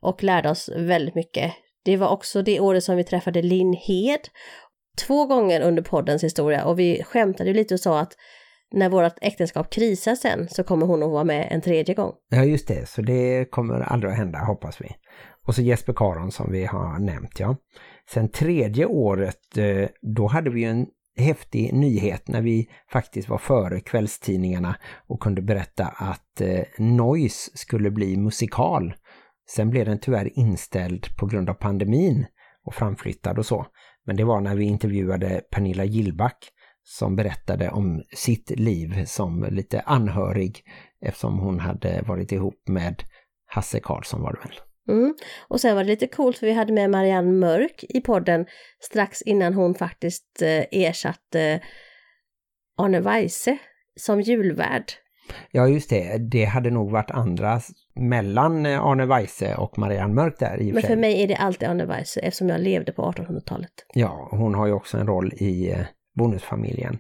och 0.02 0.24
lärde 0.24 0.50
oss 0.50 0.70
väldigt 0.76 1.16
mycket. 1.16 1.54
Det 1.86 1.98
var 1.98 2.08
också 2.08 2.42
det 2.42 2.60
året 2.60 2.84
som 2.84 2.98
vi 2.98 3.04
träffade 3.04 3.42
Linn 3.42 3.74
Hed 3.74 4.20
två 5.08 5.26
gånger 5.26 5.62
under 5.62 5.84
poddens 5.84 6.24
historia 6.24 6.66
och 6.66 6.80
vi 6.80 7.04
skämtade 7.04 7.54
lite 7.54 7.74
och 7.74 7.80
sa 7.80 8.00
att 8.00 8.14
när 8.72 8.90
vårt 8.90 9.18
äktenskap 9.22 9.70
krisar 9.70 10.16
sen 10.16 10.48
så 10.50 10.64
kommer 10.64 10.86
hon 10.86 11.04
att 11.04 11.10
vara 11.10 11.24
med 11.24 11.48
en 11.52 11.62
tredje 11.62 11.96
gång. 11.96 12.14
Ja 12.30 12.44
just 12.44 12.68
det, 12.68 12.90
så 12.90 13.02
det 13.02 13.46
kommer 13.52 13.80
aldrig 13.80 14.12
att 14.12 14.18
hända 14.18 14.40
hoppas 14.40 14.82
vi. 14.82 14.88
Och 15.50 15.56
så 15.56 15.62
Jesper 15.62 15.94
Karon 15.94 16.32
som 16.32 16.52
vi 16.52 16.66
har 16.66 17.00
nämnt 17.00 17.40
ja. 17.40 17.56
Sen 18.10 18.30
tredje 18.30 18.86
året 18.86 19.58
eh, 19.58 19.90
då 20.02 20.28
hade 20.28 20.50
vi 20.50 20.64
en 20.64 20.88
häftig 21.18 21.74
nyhet 21.74 22.28
när 22.28 22.42
vi 22.42 22.70
faktiskt 22.92 23.30
var 23.30 23.38
före 23.38 23.80
kvällstidningarna 23.80 24.76
och 25.08 25.20
kunde 25.20 25.42
berätta 25.42 25.86
att 25.86 26.42
eh, 26.42 26.64
Noise 26.78 27.52
skulle 27.54 27.92
bli 27.92 28.18
musikal. 28.18 28.94
Sen 29.50 29.70
blev 29.70 29.86
den 29.86 30.00
tyvärr 30.00 30.40
inställd 30.40 31.18
på 31.18 31.26
grund 31.26 31.50
av 31.50 31.54
pandemin 31.54 32.26
och 32.66 32.74
framflyttad 32.74 33.38
och 33.40 33.46
så. 33.46 33.66
Men 34.06 34.16
det 34.16 34.24
var 34.24 34.42
när 34.42 34.56
vi 34.56 34.66
intervjuade 34.66 35.42
Pernilla 35.52 35.86
Gillback 35.86 36.50
som 36.84 37.16
berättade 37.16 37.70
om 37.70 38.04
sitt 38.16 38.50
liv 38.50 39.06
som 39.06 39.48
lite 39.50 39.82
anhörig 39.82 40.64
eftersom 41.06 41.40
hon 41.40 41.60
hade 41.60 42.02
varit 42.02 42.32
ihop 42.32 42.68
med 42.68 43.04
Hasse 43.46 43.80
Karlsson 43.80 44.22
var 44.22 44.34
det 44.34 44.40
väl. 44.48 44.69
Mm. 44.90 45.16
Och 45.48 45.62
sen 45.62 45.76
var 45.76 45.84
det 45.84 45.90
lite 45.90 46.08
coolt 46.08 46.38
för 46.38 46.48
vi 46.48 46.54
hade 46.54 46.74
med 46.74 46.90
Marianne 46.90 47.32
Mörk 47.32 47.84
i 47.90 48.02
podden 48.02 48.46
strax 48.80 49.22
innan 49.22 49.54
hon 49.54 49.76
faktiskt 49.76 50.42
eh, 50.42 50.66
ersatte 50.72 51.62
Arne 52.78 53.00
Weise 53.00 53.58
som 53.96 54.22
julvärd. 54.22 54.84
Ja 55.52 55.68
just 55.68 55.90
det, 55.90 56.18
det 56.18 56.46
hade 56.46 56.70
nog 56.70 56.92
varit 56.92 57.12
andra 57.12 57.62
mellan 57.96 58.66
eh, 58.66 58.86
Arne 58.86 59.06
Weise 59.06 59.56
och 59.56 59.78
Marianne 59.78 60.14
Mörk 60.14 60.40
där 60.40 60.62
i 60.62 60.72
och 60.72 60.74
Men 60.74 60.84
för 60.84 60.96
mig 60.96 61.24
är 61.24 61.28
det 61.28 61.36
alltid 61.36 61.70
Arne 61.70 61.86
Weise 61.86 62.20
eftersom 62.20 62.50
jag 62.50 62.62
levde 62.62 62.92
på 62.92 63.12
1800-talet. 63.12 63.72
Ja, 63.94 64.30
hon 64.32 64.56
har 64.56 64.68
ju 64.68 64.74
också 64.74 64.98
en 64.98 65.08
roll 65.08 65.34
i 65.34 65.72
eh, 65.72 65.80
bonusfamiljen. 66.18 67.00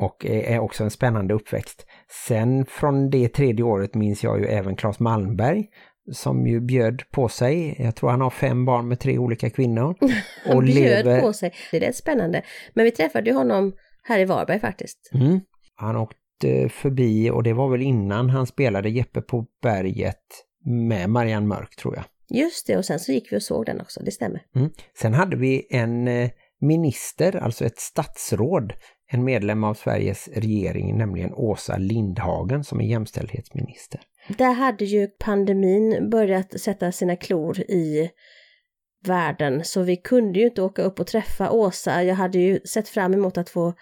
Och 0.00 0.26
är 0.26 0.58
också 0.58 0.84
en 0.84 0.90
spännande 0.90 1.34
uppväxt. 1.34 1.86
Sen 2.26 2.66
från 2.66 3.10
det 3.10 3.28
tredje 3.28 3.64
året 3.64 3.94
minns 3.94 4.24
jag 4.24 4.40
ju 4.40 4.46
även 4.46 4.76
Claes 4.76 5.00
Malmberg 5.00 5.66
som 6.12 6.46
ju 6.46 6.60
bjöd 6.60 7.02
på 7.10 7.28
sig. 7.28 7.76
Jag 7.78 7.96
tror 7.96 8.10
han 8.10 8.20
har 8.20 8.30
fem 8.30 8.64
barn 8.64 8.88
med 8.88 9.00
tre 9.00 9.18
olika 9.18 9.50
kvinnor. 9.50 9.94
Han 10.44 10.56
Och 10.56 10.62
bjöd 10.62 11.04
lever- 11.06 11.20
på 11.20 11.32
sig. 11.32 11.52
Det 11.70 11.76
är 11.76 11.80
rätt 11.80 11.96
spännande. 11.96 12.42
Men 12.74 12.84
vi 12.84 12.90
träffade 12.90 13.30
ju 13.30 13.36
honom 13.36 13.72
här 14.02 14.18
i 14.18 14.24
Varberg 14.24 14.60
faktiskt. 14.60 15.10
Mm. 15.14 15.40
Han 15.74 15.96
åkte 15.96 16.68
förbi 16.68 17.30
och 17.30 17.42
det 17.42 17.52
var 17.52 17.68
väl 17.70 17.82
innan 17.82 18.30
han 18.30 18.46
spelade 18.46 18.90
Jeppe 18.90 19.20
på 19.20 19.46
berget 19.62 20.22
med 20.64 21.10
Marianne 21.10 21.46
Mörk 21.46 21.76
tror 21.76 21.94
jag. 21.96 22.04
Just 22.38 22.66
det, 22.66 22.76
och 22.76 22.84
sen 22.84 22.98
så 22.98 23.12
gick 23.12 23.32
vi 23.32 23.36
och 23.36 23.42
såg 23.42 23.66
den 23.66 23.80
också, 23.80 24.00
det 24.04 24.10
stämmer. 24.10 24.42
Mm. 24.56 24.70
Sen 25.00 25.14
hade 25.14 25.36
vi 25.36 25.66
en 25.70 26.08
eh, 26.08 26.30
minister, 26.60 27.36
alltså 27.36 27.64
ett 27.64 27.78
statsråd, 27.78 28.72
en 29.10 29.24
medlem 29.24 29.64
av 29.64 29.74
Sveriges 29.74 30.28
regering, 30.28 30.98
nämligen 30.98 31.34
Åsa 31.34 31.76
Lindhagen 31.76 32.64
som 32.64 32.80
är 32.80 32.84
jämställdhetsminister. 32.84 34.00
Där 34.28 34.52
hade 34.52 34.84
ju 34.84 35.06
pandemin 35.06 36.10
börjat 36.10 36.60
sätta 36.60 36.92
sina 36.92 37.16
klor 37.16 37.60
i 37.60 38.10
världen, 39.06 39.64
så 39.64 39.82
vi 39.82 39.96
kunde 39.96 40.38
ju 40.38 40.46
inte 40.46 40.62
åka 40.62 40.82
upp 40.82 41.00
och 41.00 41.06
träffa 41.06 41.50
Åsa. 41.50 42.02
Jag 42.02 42.14
hade 42.14 42.38
ju 42.38 42.60
sett 42.60 42.88
fram 42.88 43.14
emot 43.14 43.38
att 43.38 43.50
få 43.50 43.74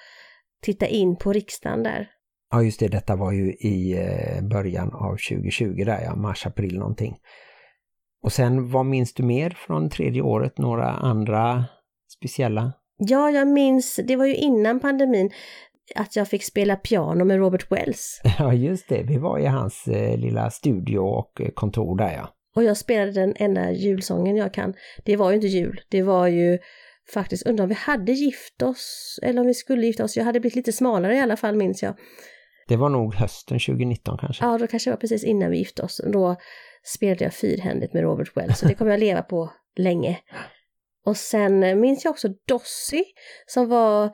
titta 0.63 0.87
in 0.87 1.17
på 1.17 1.33
riksdagen 1.33 1.83
där. 1.83 2.11
Ja 2.51 2.63
just 2.63 2.81
det, 2.81 2.89
detta 2.89 3.17
var 3.17 3.33
ju 3.33 3.53
i 3.53 3.99
eh, 3.99 4.43
början 4.43 4.93
av 4.93 5.11
2020 5.11 5.85
där, 5.85 6.01
ja, 6.05 6.17
mars-april 6.17 6.79
någonting. 6.79 7.17
Och 8.23 8.33
sen, 8.33 8.71
vad 8.71 8.87
minns 8.87 9.15
du 9.15 9.23
mer 9.23 9.51
från 9.51 9.91
tredje 9.91 10.23
året? 10.23 10.59
Några 10.59 10.91
andra 10.91 11.65
speciella? 12.19 12.73
Ja, 12.99 13.31
jag 13.31 13.49
minns, 13.49 14.01
det 14.05 14.17
var 14.17 14.27
ju 14.27 14.35
innan 14.35 14.81
pandemin, 14.81 15.31
att 15.95 16.17
jag 16.17 16.29
fick 16.29 16.45
spela 16.45 16.77
piano 16.77 17.25
med 17.25 17.37
Robert 17.37 17.73
Wells. 17.73 18.21
Ja 18.39 18.53
just 18.53 18.89
det, 18.89 19.03
vi 19.03 19.19
var 19.19 19.39
i 19.39 19.47
hans 19.47 19.89
eh, 19.89 20.19
lilla 20.19 20.51
studio 20.51 20.99
och 20.99 21.41
eh, 21.41 21.49
kontor 21.55 21.99
där 21.99 22.13
ja. 22.13 22.33
Och 22.55 22.65
jag 22.65 22.77
spelade 22.77 23.13
den 23.13 23.35
enda 23.37 23.73
julsången 23.73 24.37
jag 24.37 24.55
kan. 24.55 24.75
Det 25.05 25.17
var 25.17 25.31
ju 25.31 25.35
inte 25.35 25.47
jul, 25.47 25.81
det 25.89 26.03
var 26.03 26.27
ju 26.27 26.59
faktiskt, 27.15 27.47
undrar 27.47 27.65
om 27.65 27.69
vi 27.69 27.75
hade 27.75 28.13
gift 28.13 28.63
oss, 28.63 29.19
eller 29.23 29.41
om 29.41 29.47
vi 29.47 29.55
skulle 29.55 29.87
gifta 29.87 30.05
oss. 30.05 30.17
Jag 30.17 30.25
hade 30.25 30.41
blivit 30.41 30.57
lite 30.57 30.73
smalare 30.73 31.17
i 31.17 31.21
alla 31.21 31.37
fall 31.37 31.57
minns 31.57 31.83
jag. 31.83 31.95
Det 32.69 32.77
var 32.77 32.89
nog 32.89 33.15
hösten 33.15 33.59
2019 33.59 34.19
kanske. 34.19 34.45
Ja, 34.45 34.59
då 34.59 34.67
kanske 34.67 34.91
det 34.91 34.93
var 34.93 35.01
precis 35.01 35.25
innan 35.25 35.51
vi 35.51 35.59
gifte 35.59 35.83
oss. 35.83 36.01
Då 36.13 36.37
spelade 36.85 37.25
jag 37.25 37.35
fyrhändigt 37.35 37.93
med 37.93 38.03
Robert 38.03 38.37
Wells, 38.37 38.59
så 38.59 38.67
det 38.67 38.75
kommer 38.75 38.91
jag 38.91 39.01
leva 39.01 39.23
på 39.23 39.53
länge. 39.77 40.19
Och 41.07 41.17
sen 41.17 41.63
eh, 41.63 41.77
minns 41.77 42.05
jag 42.05 42.11
också 42.11 42.29
Dossi, 42.49 43.05
som 43.47 43.69
var 43.69 44.11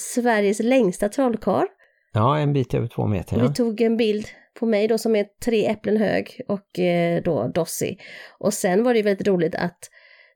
Sveriges 0.00 0.60
längsta 0.60 1.08
trollkarl. 1.08 1.66
Ja, 2.12 2.38
en 2.38 2.52
bit 2.52 2.74
över 2.74 2.86
två 2.86 3.06
meter. 3.06 3.38
Ja. 3.38 3.46
vi 3.48 3.54
tog 3.54 3.80
en 3.80 3.96
bild 3.96 4.26
på 4.60 4.66
mig 4.66 4.88
då 4.88 4.98
som 4.98 5.16
är 5.16 5.26
tre 5.44 5.66
äpplen 5.66 5.96
hög 5.96 6.40
och 6.48 6.78
eh, 6.78 7.22
då 7.22 7.48
Dossi. 7.48 7.98
Och 8.38 8.54
sen 8.54 8.84
var 8.84 8.92
det 8.92 8.98
ju 8.98 9.02
väldigt 9.04 9.28
roligt 9.28 9.54
att 9.54 9.78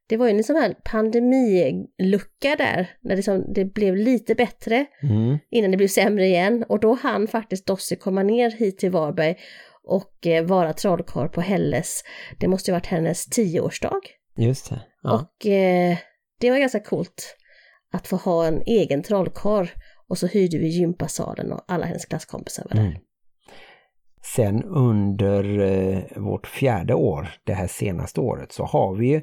det 0.06 0.16
var 0.16 0.26
ju 0.26 0.32
en 0.36 0.44
sån 0.44 0.56
här 0.56 0.74
pandemilucka 0.84 2.56
där, 2.58 2.90
när 3.00 3.16
det, 3.16 3.22
som, 3.22 3.52
det 3.54 3.64
blev 3.64 3.96
lite 3.96 4.34
bättre 4.34 4.86
Mm. 5.02 5.38
innan 5.50 5.70
det 5.70 5.76
blev 5.76 5.88
sämre 5.88 6.26
igen. 6.26 6.64
Och 6.68 6.80
då 6.80 6.94
hann 6.94 7.26
faktiskt 7.26 7.66
Dossi 7.66 7.96
komma 7.96 8.22
ner 8.22 8.50
hit 8.50 8.78
till 8.78 8.90
Varberg 8.90 9.36
och 9.84 10.26
eh, 10.26 10.44
vara 10.44 10.72
trollkarl 10.72 11.28
på 11.28 11.40
Helles. 11.40 12.02
Det 12.40 12.48
måste 12.48 12.70
ju 12.70 12.72
varit 12.72 12.86
hennes 12.86 13.26
tioårsdag. 13.26 14.00
Just 14.36 14.70
det. 14.70 14.80
Ja. 15.02 15.12
Och 15.14 15.46
eh, 15.46 15.96
det 16.40 16.50
var 16.50 16.58
ganska 16.58 16.80
coolt 16.80 17.36
att 17.94 18.06
få 18.06 18.16
ha 18.16 18.46
en 18.46 18.62
egen 18.66 19.02
trollkarl. 19.02 19.66
Och 20.08 20.18
så 20.18 20.26
hyrde 20.26 20.58
vi 20.58 20.68
gympasalen 20.68 21.52
och 21.52 21.64
alla 21.68 21.86
hennes 21.86 22.04
klasskompisar 22.04 22.66
var 22.70 22.76
där. 22.76 22.86
Mm. 22.86 23.00
Sen 24.34 24.64
under 24.64 25.58
eh, 25.58 26.02
vårt 26.16 26.46
fjärde 26.46 26.94
år, 26.94 27.28
det 27.44 27.52
här 27.54 27.66
senaste 27.66 28.20
året, 28.20 28.52
så 28.52 28.64
har 28.64 28.94
vi 28.94 29.06
ju 29.06 29.22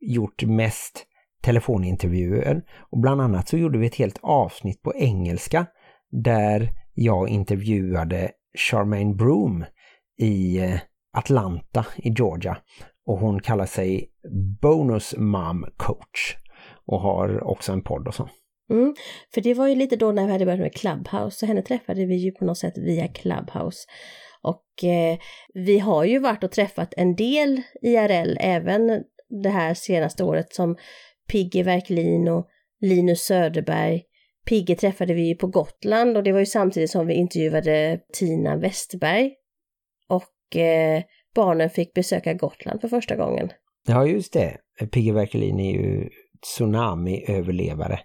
gjort 0.00 0.42
mest 0.42 1.06
telefonintervjuer 1.42 2.62
och 2.90 2.98
bland 2.98 3.20
annat 3.20 3.48
så 3.48 3.56
gjorde 3.56 3.78
vi 3.78 3.86
ett 3.86 3.94
helt 3.94 4.18
avsnitt 4.22 4.82
på 4.82 4.94
engelska 4.94 5.66
där 6.10 6.70
jag 6.94 7.28
intervjuade 7.28 8.30
Charmaine 8.58 9.16
Broom 9.16 9.64
i 10.18 10.58
eh, 10.58 10.78
Atlanta 11.12 11.86
i 11.96 12.10
Georgia 12.10 12.58
och 13.06 13.18
hon 13.18 13.40
kallar 13.40 13.66
sig 13.66 14.10
Bonus 14.60 15.14
Mom 15.18 15.66
Coach 15.76 16.36
och 16.86 17.00
har 17.00 17.44
också 17.44 17.72
en 17.72 17.82
podd 17.82 18.08
och 18.08 18.14
så. 18.14 18.28
Mm, 18.70 18.94
för 19.34 19.40
det 19.40 19.54
var 19.54 19.68
ju 19.68 19.74
lite 19.74 19.96
då 19.96 20.12
när 20.12 20.26
vi 20.26 20.32
hade 20.32 20.44
börjat 20.44 20.60
med 20.60 20.74
Clubhouse, 20.74 21.38
så 21.38 21.46
henne 21.46 21.62
träffade 21.62 22.06
vi 22.06 22.16
ju 22.16 22.30
på 22.30 22.44
något 22.44 22.58
sätt 22.58 22.78
via 22.78 23.08
Clubhouse. 23.08 23.88
Och 24.42 24.84
eh, 24.84 25.18
vi 25.54 25.78
har 25.78 26.04
ju 26.04 26.18
varit 26.18 26.44
och 26.44 26.52
träffat 26.52 26.94
en 26.96 27.16
del 27.16 27.62
IRL 27.82 28.36
även 28.40 29.04
det 29.42 29.48
här 29.48 29.74
senaste 29.74 30.24
året 30.24 30.54
som 30.54 30.76
Pigge 31.28 31.62
Verkelin 31.62 32.28
och 32.28 32.46
Linus 32.80 33.20
Söderberg. 33.20 34.02
Pigge 34.48 34.74
träffade 34.74 35.14
vi 35.14 35.28
ju 35.28 35.34
på 35.34 35.46
Gotland 35.46 36.16
och 36.16 36.22
det 36.22 36.32
var 36.32 36.40
ju 36.40 36.46
samtidigt 36.46 36.90
som 36.90 37.06
vi 37.06 37.14
intervjuade 37.14 38.00
Tina 38.12 38.56
Westberg. 38.56 39.34
Och 40.08 40.56
eh, 40.56 41.02
barnen 41.34 41.70
fick 41.70 41.94
besöka 41.94 42.34
Gotland 42.34 42.80
för 42.80 42.88
första 42.88 43.16
gången. 43.16 43.50
Ja, 43.88 44.06
just 44.06 44.32
det. 44.32 44.56
Pigge 44.92 45.12
Verkelin 45.12 45.60
är 45.60 45.72
ju 45.72 46.08
tsunamiöverlevare 46.46 48.00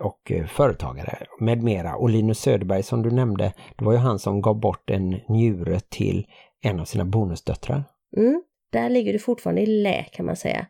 och 0.00 0.32
eh, 0.32 0.46
företagare 0.46 1.18
med 1.40 1.62
mera. 1.62 1.96
Och 1.96 2.10
Linus 2.10 2.38
Söderberg 2.38 2.82
som 2.82 3.02
du 3.02 3.10
nämnde, 3.10 3.52
det 3.78 3.84
var 3.84 3.92
ju 3.92 3.98
han 3.98 4.18
som 4.18 4.40
gav 4.40 4.60
bort 4.60 4.90
en 4.90 5.20
njure 5.28 5.80
till 5.80 6.26
en 6.62 6.80
av 6.80 6.84
sina 6.84 7.04
bonusdöttrar. 7.04 7.84
Mm, 8.16 8.42
där 8.72 8.90
ligger 8.90 9.12
du 9.12 9.18
fortfarande 9.18 9.62
i 9.62 9.66
lä 9.66 10.04
kan 10.12 10.26
man 10.26 10.36
säga. 10.36 10.66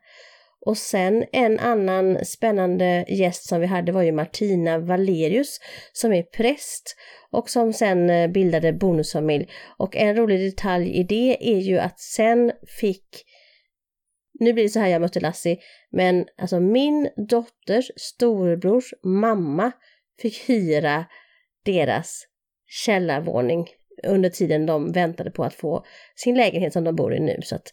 Och 0.67 0.77
sen 0.77 1.25
en 1.33 1.59
annan 1.59 2.25
spännande 2.25 3.05
gäst 3.09 3.49
som 3.49 3.61
vi 3.61 3.67
hade 3.67 3.93
var 3.93 4.03
ju 4.03 4.13
Martina 4.13 4.79
Valerius 4.79 5.61
som 5.93 6.13
är 6.13 6.23
präst 6.23 6.97
och 7.31 7.51
som 7.51 7.73
sen 7.73 8.11
eh, 8.11 8.31
bildade 8.31 8.73
bonusfamilj. 8.73 9.49
Och 9.79 9.97
en 9.97 10.17
rolig 10.17 10.41
detalj 10.41 10.91
i 10.91 11.03
det 11.03 11.37
är 11.41 11.59
ju 11.59 11.79
att 11.79 12.01
sen 12.01 12.53
fick, 12.81 13.25
nu 14.39 14.53
blir 14.53 14.65
det 14.65 14.69
så 14.69 14.81
här 14.81 14.89
jag 14.89 15.01
mötte 15.01 15.21
Lassie, 15.21 15.59
men 15.91 16.27
alltså 16.37 16.61
min 16.61 17.11
dotters 17.17 17.91
storebrors 17.97 18.95
mamma 19.03 19.73
fick 20.23 20.49
hyra 20.49 21.05
deras 21.65 22.23
källarvåning 22.67 23.67
under 24.07 24.31
tiden 24.31 24.67
de 24.67 24.93
väntade 24.93 25.31
på 25.31 25.45
att 25.45 25.55
få 25.55 25.85
sin 26.17 26.37
lägenhet 26.37 26.73
som 26.73 26.85
de 26.85 26.97
bor 26.97 27.15
i 27.15 27.21
nu. 27.21 27.41
Så 27.43 27.55
att 27.55 27.73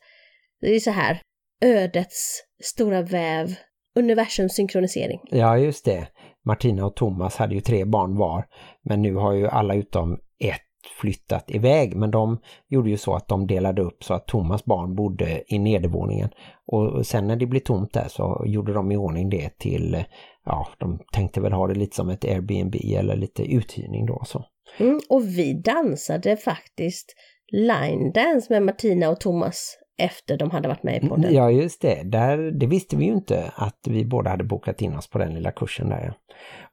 det 0.61 0.75
är 0.75 0.79
så 0.79 0.91
här, 0.91 1.21
ödets 1.61 2.43
stora 2.63 3.01
väv, 3.01 3.55
universums 3.95 4.55
synkronisering. 4.55 5.19
Ja, 5.31 5.57
just 5.57 5.85
det. 5.85 6.07
Martina 6.45 6.85
och 6.85 6.95
Thomas 6.95 7.35
hade 7.35 7.55
ju 7.55 7.61
tre 7.61 7.85
barn 7.85 8.17
var, 8.17 8.45
men 8.83 9.01
nu 9.01 9.15
har 9.15 9.33
ju 9.33 9.47
alla 9.47 9.75
utom 9.75 10.19
ett 10.39 10.64
flyttat 11.01 11.51
iväg. 11.51 11.95
Men 11.95 12.11
de 12.11 12.37
gjorde 12.67 12.89
ju 12.89 12.97
så 12.97 13.15
att 13.15 13.27
de 13.27 13.47
delade 13.47 13.81
upp 13.81 14.03
så 14.03 14.13
att 14.13 14.27
Thomas 14.27 14.65
barn 14.65 14.95
bodde 14.95 15.43
i 15.47 15.59
nedervåningen. 15.59 16.29
Och 16.67 17.05
sen 17.05 17.27
när 17.27 17.35
det 17.35 17.45
blev 17.45 17.59
tomt 17.59 17.93
där 17.93 18.07
så 18.07 18.43
gjorde 18.45 18.73
de 18.73 18.91
i 18.91 18.97
ordning 18.97 19.29
det 19.29 19.59
till, 19.59 20.03
ja, 20.45 20.67
de 20.77 20.99
tänkte 21.13 21.41
väl 21.41 21.53
ha 21.53 21.67
det 21.67 21.75
lite 21.75 21.95
som 21.95 22.09
ett 22.09 22.25
Airbnb 22.25 22.75
eller 22.95 23.15
lite 23.15 23.43
uthyrning 23.43 24.05
då 24.05 24.23
så. 24.25 24.45
Mm, 24.77 24.99
och 25.09 25.23
vi 25.23 25.53
dansade 25.53 26.37
faktiskt 26.37 27.15
line 27.51 28.11
dance 28.11 28.53
med 28.53 28.63
Martina 28.63 29.09
och 29.09 29.19
Thomas 29.19 29.77
efter 29.97 30.37
de 30.37 30.51
hade 30.51 30.67
varit 30.67 30.83
med 30.83 31.03
i 31.03 31.07
podden. 31.07 31.33
Ja, 31.33 31.51
just 31.51 31.81
det. 31.81 32.03
Där, 32.03 32.37
det 32.37 32.65
visste 32.65 32.95
vi 32.95 33.05
ju 33.05 33.13
inte 33.13 33.51
att 33.55 33.79
vi 33.87 34.05
båda 34.05 34.29
hade 34.29 34.43
bokat 34.43 34.81
in 34.81 34.95
oss 34.95 35.09
på 35.09 35.17
den 35.17 35.33
lilla 35.33 35.51
kursen 35.51 35.89
där. 35.89 36.13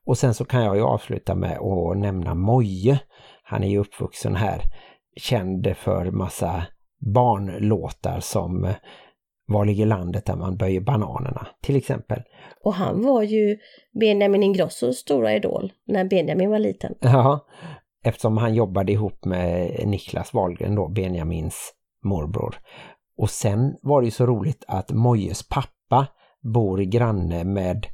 Och 0.07 0.19
sen 0.19 0.35
så 0.35 0.45
kan 0.45 0.65
jag 0.65 0.77
ju 0.77 0.83
avsluta 0.83 1.35
med 1.35 1.59
att 1.59 1.99
nämna 1.99 2.35
Moje. 2.35 3.01
Han 3.53 3.65
är 3.65 3.69
ju 3.69 3.79
uppvuxen 3.79 4.37
här, 4.37 4.63
känd 5.17 5.77
för 5.77 6.11
massa 6.11 6.67
barnlåtar 7.15 8.21
som 8.21 8.75
Var 9.47 9.65
ligger 9.65 9.87
landet 9.87 10.27
där 10.27 10.37
man 10.37 10.57
böjer 10.57 10.81
bananerna 10.81 11.47
till 11.63 11.77
exempel. 11.77 12.23
Och 12.65 12.75
han 12.75 13.03
var 13.03 13.23
ju 13.23 13.59
Benjamin 14.01 14.43
Ingrossos 14.43 14.97
stora 14.97 15.35
idol 15.35 15.73
när 15.87 16.05
Benjamin 16.05 16.51
var 16.51 16.59
liten. 16.59 16.95
Ja, 17.01 17.47
eftersom 18.05 18.37
han 18.37 18.55
jobbade 18.55 18.93
ihop 18.93 19.25
med 19.25 19.83
Niklas 19.87 20.35
Wahlgren 20.35 20.75
då, 20.75 20.89
Benjamins 20.89 21.73
morbror. 22.05 22.57
Och 23.17 23.31
sen 23.31 23.77
var 23.83 24.01
det 24.01 24.05
ju 24.05 24.11
så 24.11 24.27
roligt 24.27 24.65
att 24.69 24.91
Mojes 24.91 25.49
pappa 25.49 26.07
bor 26.55 26.79
granne 26.79 27.45
med 27.45 27.87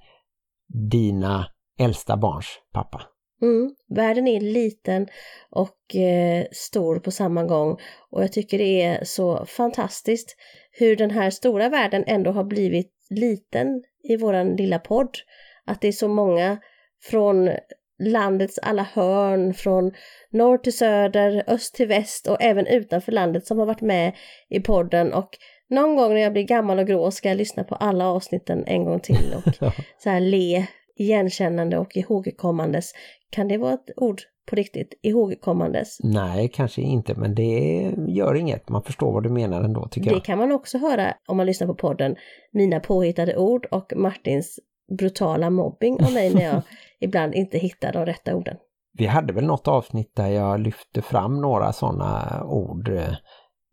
dina 0.90 1.46
äldsta 1.78 2.16
barns 2.16 2.46
pappa. 2.72 3.02
Mm. 3.42 3.74
Världen 3.88 4.28
är 4.28 4.40
liten 4.40 5.08
och 5.50 5.96
eh, 5.96 6.46
stor 6.52 6.98
på 6.98 7.10
samma 7.10 7.44
gång 7.44 7.76
och 8.10 8.22
jag 8.22 8.32
tycker 8.32 8.58
det 8.58 8.82
är 8.82 9.04
så 9.04 9.46
fantastiskt 9.46 10.36
hur 10.72 10.96
den 10.96 11.10
här 11.10 11.30
stora 11.30 11.68
världen 11.68 12.04
ändå 12.06 12.30
har 12.30 12.44
blivit 12.44 12.92
liten 13.10 13.82
i 14.08 14.16
våran 14.16 14.56
lilla 14.56 14.78
podd. 14.78 15.18
Att 15.64 15.80
det 15.80 15.88
är 15.88 15.92
så 15.92 16.08
många 16.08 16.58
från 17.02 17.50
landets 17.98 18.58
alla 18.58 18.82
hörn, 18.82 19.54
från 19.54 19.92
norr 20.30 20.58
till 20.58 20.76
söder, 20.76 21.44
öst 21.46 21.74
till 21.74 21.88
väst 21.88 22.26
och 22.26 22.42
även 22.42 22.66
utanför 22.66 23.12
landet 23.12 23.46
som 23.46 23.58
har 23.58 23.66
varit 23.66 23.80
med 23.80 24.12
i 24.48 24.60
podden 24.60 25.12
och 25.12 25.28
någon 25.70 25.96
gång 25.96 26.14
när 26.14 26.20
jag 26.20 26.32
blir 26.32 26.42
gammal 26.42 26.78
och 26.78 26.86
grå 26.86 27.10
ska 27.10 27.28
jag 27.28 27.38
lyssna 27.38 27.64
på 27.64 27.74
alla 27.74 28.06
avsnitten 28.06 28.64
en 28.66 28.84
gång 28.84 29.00
till 29.00 29.34
och 29.36 29.54
så 29.98 30.10
här 30.10 30.20
le 30.20 30.66
igenkännande 30.98 31.78
och 31.78 31.96
ihågkommandes. 31.96 32.92
Kan 33.30 33.48
det 33.48 33.58
vara 33.58 33.72
ett 33.72 33.90
ord 33.96 34.20
på 34.50 34.56
riktigt? 34.56 34.94
Ihågkommandes? 35.02 35.98
Nej, 36.02 36.48
kanske 36.54 36.82
inte, 36.82 37.14
men 37.14 37.34
det 37.34 37.80
gör 38.08 38.34
inget. 38.34 38.68
Man 38.68 38.82
förstår 38.82 39.12
vad 39.12 39.22
du 39.22 39.28
menar 39.28 39.62
ändå, 39.62 39.88
tycker 39.88 40.10
Det 40.10 40.16
jag. 40.16 40.24
kan 40.24 40.38
man 40.38 40.52
också 40.52 40.78
höra 40.78 41.14
om 41.28 41.36
man 41.36 41.46
lyssnar 41.46 41.66
på 41.66 41.74
podden. 41.74 42.16
Mina 42.52 42.80
påhittade 42.80 43.36
ord 43.36 43.66
och 43.70 43.92
Martins 43.96 44.58
brutala 44.98 45.50
mobbing 45.50 46.04
av 46.04 46.12
mig 46.12 46.34
när 46.34 46.42
jag 46.44 46.62
ibland 47.00 47.34
inte 47.34 47.58
hittar 47.58 47.92
de 47.92 48.06
rätta 48.06 48.36
orden. 48.36 48.56
Vi 48.92 49.06
hade 49.06 49.32
väl 49.32 49.44
något 49.46 49.68
avsnitt 49.68 50.12
där 50.16 50.28
jag 50.28 50.60
lyfte 50.60 51.02
fram 51.02 51.40
några 51.40 51.72
sådana 51.72 52.42
ord, 52.44 52.90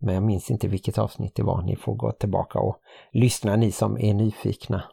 men 0.01 0.13
jag 0.13 0.23
minns 0.23 0.51
inte 0.51 0.67
vilket 0.67 0.97
avsnitt 0.97 1.35
det 1.35 1.43
var. 1.43 1.61
Ni 1.61 1.75
får 1.75 1.95
gå 1.95 2.11
tillbaka 2.11 2.59
och 2.59 2.75
lyssna, 3.11 3.55
ni 3.55 3.71
som 3.71 3.97
är 3.97 4.13
nyfikna. 4.13 4.83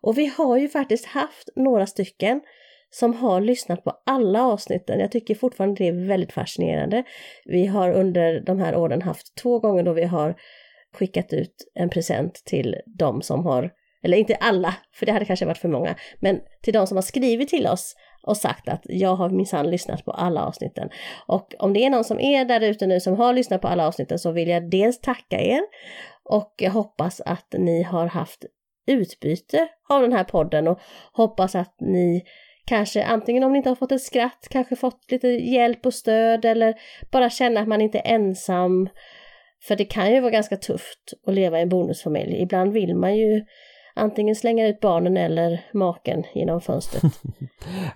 Och 0.00 0.18
vi 0.18 0.26
har 0.26 0.56
ju 0.56 0.68
faktiskt 0.68 1.06
haft 1.06 1.48
några 1.56 1.86
stycken 1.86 2.40
som 2.90 3.14
har 3.14 3.40
lyssnat 3.40 3.84
på 3.84 3.92
alla 4.06 4.42
avsnitten. 4.42 5.00
Jag 5.00 5.12
tycker 5.12 5.34
fortfarande 5.34 5.84
det 5.84 5.88
är 5.88 6.08
väldigt 6.08 6.32
fascinerande. 6.32 7.04
Vi 7.44 7.66
har 7.66 7.92
under 7.92 8.40
de 8.40 8.60
här 8.60 8.76
åren 8.76 9.02
haft 9.02 9.34
två 9.36 9.58
gånger 9.58 9.82
då 9.82 9.92
vi 9.92 10.04
har 10.04 10.34
skickat 10.94 11.32
ut 11.32 11.54
en 11.74 11.90
present 11.90 12.42
till 12.44 12.76
de 12.86 13.22
som 13.22 13.46
har, 13.46 13.70
eller 14.02 14.16
inte 14.16 14.34
alla, 14.34 14.74
för 14.94 15.06
det 15.06 15.12
hade 15.12 15.24
kanske 15.24 15.46
varit 15.46 15.58
för 15.58 15.68
många, 15.68 15.94
men 16.20 16.40
till 16.62 16.72
de 16.72 16.86
som 16.86 16.96
har 16.96 17.02
skrivit 17.02 17.48
till 17.48 17.66
oss 17.66 17.96
och 18.26 18.36
sagt 18.36 18.68
att 18.68 18.82
jag 18.84 19.16
har 19.16 19.30
minsann 19.30 19.70
lyssnat 19.70 20.04
på 20.04 20.10
alla 20.10 20.44
avsnitten. 20.44 20.88
Och 21.26 21.54
om 21.58 21.72
det 21.72 21.84
är 21.84 21.90
någon 21.90 22.04
som 22.04 22.20
är 22.20 22.44
där 22.44 22.60
ute 22.60 22.86
nu 22.86 23.00
som 23.00 23.16
har 23.16 23.32
lyssnat 23.32 23.60
på 23.60 23.68
alla 23.68 23.86
avsnitten 23.86 24.18
så 24.18 24.32
vill 24.32 24.48
jag 24.48 24.70
dels 24.70 25.00
tacka 25.00 25.40
er 25.40 25.60
och 26.24 26.54
jag 26.56 26.70
hoppas 26.70 27.20
att 27.20 27.54
ni 27.58 27.82
har 27.82 28.06
haft 28.06 28.44
utbyte 28.86 29.68
av 29.88 30.02
den 30.02 30.12
här 30.12 30.24
podden 30.24 30.68
och 30.68 30.80
hoppas 31.12 31.54
att 31.54 31.76
ni 31.80 32.24
kanske 32.64 33.04
antingen 33.04 33.44
om 33.44 33.52
ni 33.52 33.58
inte 33.58 33.70
har 33.70 33.76
fått 33.76 33.92
ett 33.92 34.02
skratt, 34.02 34.46
kanske 34.50 34.76
fått 34.76 35.10
lite 35.10 35.28
hjälp 35.28 35.86
och 35.86 35.94
stöd 35.94 36.44
eller 36.44 36.74
bara 37.10 37.30
känna 37.30 37.60
att 37.60 37.68
man 37.68 37.80
inte 37.80 37.98
är 37.98 38.14
ensam. 38.14 38.88
För 39.62 39.76
det 39.76 39.84
kan 39.84 40.12
ju 40.12 40.20
vara 40.20 40.30
ganska 40.30 40.56
tufft 40.56 41.12
att 41.26 41.34
leva 41.34 41.58
i 41.58 41.62
en 41.62 41.68
bonusfamilj. 41.68 42.42
Ibland 42.42 42.72
vill 42.72 42.94
man 42.96 43.16
ju 43.16 43.44
antingen 43.94 44.34
slänga 44.34 44.66
ut 44.66 44.80
barnen 44.80 45.16
eller 45.16 45.64
maken 45.72 46.24
genom 46.34 46.60
fönstret. 46.60 47.02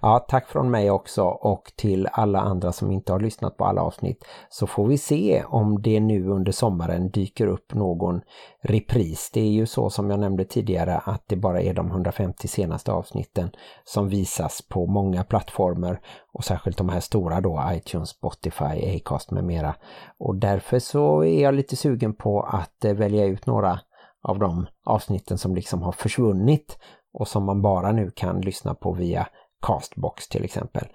Ja, 0.02 0.18
tack 0.28 0.48
från 0.48 0.70
mig 0.70 0.90
också 0.90 1.24
och 1.24 1.72
till 1.76 2.08
alla 2.12 2.40
andra 2.40 2.72
som 2.72 2.90
inte 2.90 3.12
har 3.12 3.20
lyssnat 3.20 3.56
på 3.56 3.64
alla 3.64 3.82
avsnitt. 3.82 4.24
Så 4.48 4.66
får 4.66 4.86
vi 4.86 4.98
se 4.98 5.42
om 5.46 5.82
det 5.82 6.00
nu 6.00 6.28
under 6.28 6.52
sommaren 6.52 7.10
dyker 7.10 7.46
upp 7.46 7.74
någon 7.74 8.20
repris. 8.62 9.30
Det 9.34 9.40
är 9.40 9.50
ju 9.50 9.66
så 9.66 9.90
som 9.90 10.10
jag 10.10 10.20
nämnde 10.20 10.44
tidigare 10.44 10.98
att 10.98 11.22
det 11.26 11.36
bara 11.36 11.60
är 11.60 11.74
de 11.74 11.86
150 11.86 12.48
senaste 12.48 12.92
avsnitten 12.92 13.50
som 13.84 14.08
visas 14.08 14.62
på 14.62 14.86
många 14.86 15.24
plattformar 15.24 16.00
och 16.32 16.44
särskilt 16.44 16.78
de 16.78 16.88
här 16.88 17.00
stora 17.00 17.40
då, 17.40 17.62
iTunes, 17.72 18.08
Spotify, 18.08 18.96
Acast 18.96 19.30
med 19.30 19.44
mera. 19.44 19.74
Och 20.18 20.36
därför 20.36 20.78
så 20.78 21.24
är 21.24 21.42
jag 21.42 21.54
lite 21.54 21.76
sugen 21.76 22.14
på 22.14 22.42
att 22.42 22.84
eh, 22.84 22.94
välja 22.94 23.24
ut 23.24 23.46
några 23.46 23.80
av 24.22 24.38
de 24.38 24.66
avsnitten 24.84 25.38
som 25.38 25.54
liksom 25.54 25.82
har 25.82 25.92
försvunnit 25.92 26.78
och 27.12 27.28
som 27.28 27.44
man 27.44 27.62
bara 27.62 27.92
nu 27.92 28.10
kan 28.10 28.40
lyssna 28.40 28.74
på 28.74 28.92
via 28.92 29.28
Castbox 29.62 30.28
till 30.28 30.44
exempel. 30.44 30.88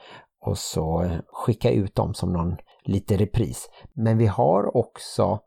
Och 0.46 0.58
så 0.58 1.02
eh, 1.02 1.18
skicka 1.28 1.72
ut 1.72 1.96
dem 1.96 2.14
som 2.14 2.34
någon 2.34 2.58
lite 2.84 3.18
repris. 3.18 3.70
Men 3.94 4.18
vi 4.18 4.26
har 4.26 4.78
också 4.78 5.40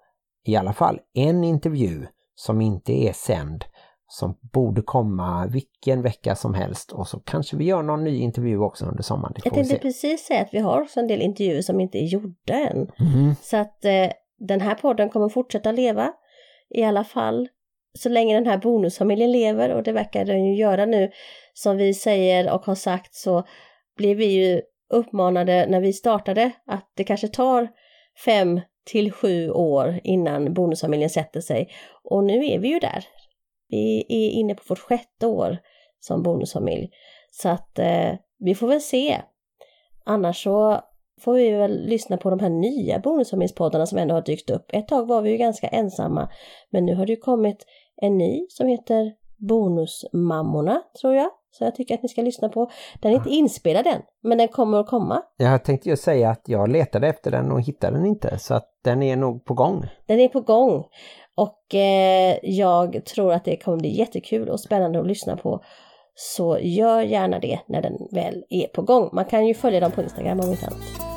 i 0.45 0.57
alla 0.57 0.73
fall 0.73 1.01
en 1.15 1.45
intervju 1.45 2.07
som 2.35 2.61
inte 2.61 2.93
är 2.93 3.13
sänd 3.13 3.65
som 4.09 4.39
borde 4.53 4.83
komma 4.83 5.47
vilken 5.47 6.03
vecka 6.03 6.35
som 6.35 6.55
helst 6.55 6.93
och 6.93 7.09
så 7.09 7.21
kanske 7.21 7.57
vi 7.57 7.65
gör 7.65 7.83
någon 7.83 8.05
ny 8.05 8.19
intervju 8.19 8.59
också 8.59 8.85
under 8.85 9.03
sommaren. 9.03 9.33
Det 9.35 9.41
Jag 9.45 9.55
tänkte 9.55 9.79
precis 9.79 10.27
säga 10.27 10.43
att 10.43 10.55
vi 10.55 10.59
har 10.59 10.83
också 10.83 11.01
en 11.01 11.07
del 11.07 11.23
intervjuer 11.23 11.63
som 11.63 11.81
inte 11.81 11.99
är 11.99 12.05
gjorda 12.05 12.55
än. 12.55 12.91
Mhm. 12.99 13.35
Så 13.43 13.57
att 13.57 13.85
eh, 13.85 14.11
den 14.39 14.61
här 14.61 14.75
podden 14.75 15.11
kommer 15.11 15.29
fortsätta 15.29 15.73
leva. 15.73 16.13
I 16.69 16.85
alla 16.85 17.05
fall 17.05 17.49
så 17.97 18.09
länge 18.09 18.35
den 18.35 18.47
här 18.47 18.59
bonusfamiljen 18.59 19.33
lever 19.33 19.71
och 19.71 19.83
det 19.83 19.93
verkar 19.93 20.25
den 20.25 20.45
ju 20.45 20.55
göra 20.55 20.87
nu. 20.87 21.11
Som 21.55 21.77
vi 21.77 21.95
säger 21.95 22.53
och 22.53 22.67
har 22.67 22.75
sagt 22.75 23.15
så 23.15 23.45
blev 23.97 24.17
vi 24.17 24.27
ju 24.27 24.63
uppmanade 24.91 25.67
när 25.69 25.81
vi 25.81 25.93
startade 25.93 26.51
att 26.67 26.93
det 26.95 27.05
kanske 27.05 27.29
tar 27.29 27.69
fem 28.25 28.61
till 28.85 29.13
sju 29.13 29.51
år 29.51 30.01
innan 30.05 30.55
bonusfamiljen 30.55 31.11
sätter 31.11 31.41
sig. 31.41 31.69
Och 32.05 32.25
nu 32.25 32.47
är 32.47 32.59
vi 32.59 32.69
ju 32.69 32.79
där. 32.79 33.05
Vi 33.69 34.07
är 34.09 34.31
inne 34.31 34.55
på 34.55 34.63
vårt 34.69 34.79
sjätte 34.79 35.27
år 35.27 35.59
som 36.01 36.23
bonusfamilj. 36.23 36.91
Så 37.31 37.49
att 37.49 37.79
eh, 37.79 38.13
vi 38.39 38.55
får 38.55 38.69
väl 38.69 38.81
se. 38.81 39.21
Annars 40.05 40.43
så 40.43 40.81
får 41.21 41.35
vi 41.35 41.51
väl 41.51 41.87
lyssna 41.87 42.17
på 42.17 42.31
de 42.31 42.41
här 42.41 42.51
nya 42.51 42.99
bonusfamiljspoddarna 42.99 43.87
som 43.87 43.99
ändå 43.99 44.15
har 44.15 44.23
dykt 44.23 44.51
upp. 44.51 44.71
Ett 44.73 44.89
tag 44.89 45.07
var 45.07 45.23
vi 45.23 45.31
ju 45.31 45.37
ganska 45.37 45.69
ensamma, 45.69 46.29
men 46.71 46.87
nu 46.87 46.95
har 46.95 47.07
det 47.07 47.13
ju 47.13 47.21
kommit 47.21 47.67
en 48.03 48.19
ny 48.19 48.47
som 48.49 48.67
heter 48.67 49.13
Bonusmammorna, 49.37 50.83
tror 51.01 51.15
jag. 51.15 51.31
Så 51.59 51.65
jag 51.65 51.75
tycker 51.75 51.95
att 51.95 52.03
ni 52.03 52.09
ska 52.09 52.23
lyssna 52.23 52.49
på. 52.49 52.71
Den 53.01 53.13
är 53.13 53.17
inte 53.17 53.31
inspelad 53.31 53.87
än, 53.87 54.03
men 54.23 54.39
den 54.39 54.49
kommer 54.49 54.81
att 54.81 54.87
komma. 54.87 55.23
Jag 55.37 55.65
tänkte 55.65 55.89
ju 55.89 55.97
säga 55.97 56.31
att 56.31 56.43
jag 56.47 56.69
letade 56.69 57.09
efter 57.09 57.31
den 57.31 57.53
och 57.53 57.61
hittade 57.61 57.97
den 57.97 58.07
inte 58.07 58.39
så 58.39 58.55
att 58.55 58.69
den 58.85 59.03
är 59.03 59.17
nog 59.17 59.45
på 59.45 59.55
gång. 59.55 59.87
Den 60.07 60.21
är 60.21 60.29
på 60.29 60.41
gång. 60.41 60.85
Och 61.35 61.75
eh, 61.75 62.39
jag 62.43 63.05
tror 63.05 63.33
att 63.33 63.45
det 63.45 63.57
kommer 63.57 63.79
bli 63.79 63.99
jättekul 63.99 64.49
och 64.49 64.61
spännande 64.61 65.01
att 65.01 65.07
lyssna 65.07 65.37
på. 65.37 65.61
Så 66.15 66.59
gör 66.59 67.01
gärna 67.01 67.39
det 67.39 67.61
när 67.67 67.83
den 67.83 68.09
väl 68.13 68.45
är 68.49 68.67
på 68.67 68.83
gång. 68.83 69.11
Man 69.13 69.25
kan 69.25 69.47
ju 69.47 69.55
följa 69.55 69.81
dem 69.81 69.91
på 69.91 70.03
Instagram 70.03 70.41
om 70.41 70.51
inte 70.51 70.67
annat. 70.67 71.16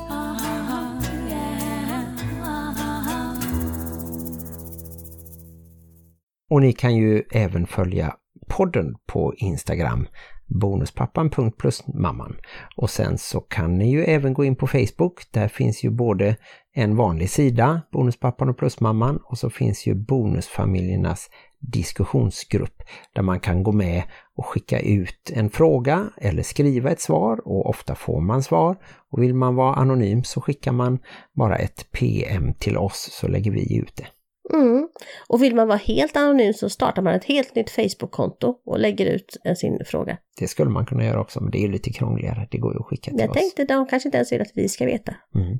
Och 6.49 6.61
ni 6.61 6.73
kan 6.73 6.95
ju 6.95 7.23
även 7.31 7.67
följa 7.67 8.15
podden 8.47 8.95
på 9.05 9.33
Instagram 9.35 10.07
bonuspappan.plusmamman 10.49 12.35
och 12.75 12.89
sen 12.89 13.17
så 13.17 13.39
kan 13.39 13.77
ni 13.77 13.91
ju 13.91 14.03
även 14.03 14.33
gå 14.33 14.45
in 14.45 14.55
på 14.55 14.67
Facebook. 14.67 15.21
Där 15.31 15.47
finns 15.47 15.83
ju 15.83 15.89
både 15.89 16.35
en 16.73 16.95
vanlig 16.95 17.29
sida, 17.29 17.81
Bonuspappan 17.91 18.49
och 18.49 18.57
Plusmamman 18.57 19.19
och 19.23 19.37
så 19.37 19.49
finns 19.49 19.87
ju 19.87 19.95
Bonusfamiljernas 19.95 21.29
diskussionsgrupp 21.59 22.83
där 23.15 23.21
man 23.21 23.39
kan 23.39 23.63
gå 23.63 23.71
med 23.71 24.03
och 24.35 24.45
skicka 24.45 24.79
ut 24.79 25.31
en 25.33 25.49
fråga 25.49 26.09
eller 26.17 26.43
skriva 26.43 26.89
ett 26.91 27.01
svar 27.01 27.47
och 27.47 27.69
ofta 27.69 27.95
får 27.95 28.21
man 28.21 28.43
svar. 28.43 28.77
Och 29.11 29.23
vill 29.23 29.35
man 29.35 29.55
vara 29.55 29.75
anonym 29.75 30.23
så 30.23 30.41
skickar 30.41 30.71
man 30.71 30.99
bara 31.33 31.55
ett 31.55 31.91
PM 31.91 32.53
till 32.53 32.77
oss 32.77 33.09
så 33.11 33.27
lägger 33.27 33.51
vi 33.51 33.77
ut 33.77 33.95
det. 33.95 34.07
Mm. 34.53 34.87
Och 35.27 35.43
vill 35.43 35.55
man 35.55 35.67
vara 35.67 35.77
helt 35.77 36.17
anonym 36.17 36.53
så 36.53 36.69
startar 36.69 37.01
man 37.01 37.13
ett 37.13 37.25
helt 37.25 37.55
nytt 37.55 37.69
Facebook-konto 37.69 38.55
och 38.65 38.79
lägger 38.79 39.05
ut 39.05 39.37
eh, 39.45 39.55
sin 39.55 39.79
fråga. 39.85 40.17
Det 40.39 40.47
skulle 40.47 40.69
man 40.69 40.85
kunna 40.85 41.05
göra 41.05 41.21
också 41.21 41.41
men 41.41 41.51
det 41.51 41.63
är 41.63 41.67
lite 41.67 41.93
krångligare. 41.93 42.47
Det 42.51 42.57
går 42.57 42.73
ju 42.73 42.79
att 42.79 42.85
skicka 42.85 43.11
till 43.11 43.19
Jag 43.19 43.29
oss. 43.29 43.37
tänkte 43.37 43.65
de 43.65 43.87
kanske 43.87 44.07
inte 44.07 44.17
ens 44.17 44.31
vill 44.31 44.41
att 44.41 44.51
vi 44.55 44.69
ska 44.69 44.85
veta. 44.85 45.15
Mm. 45.35 45.59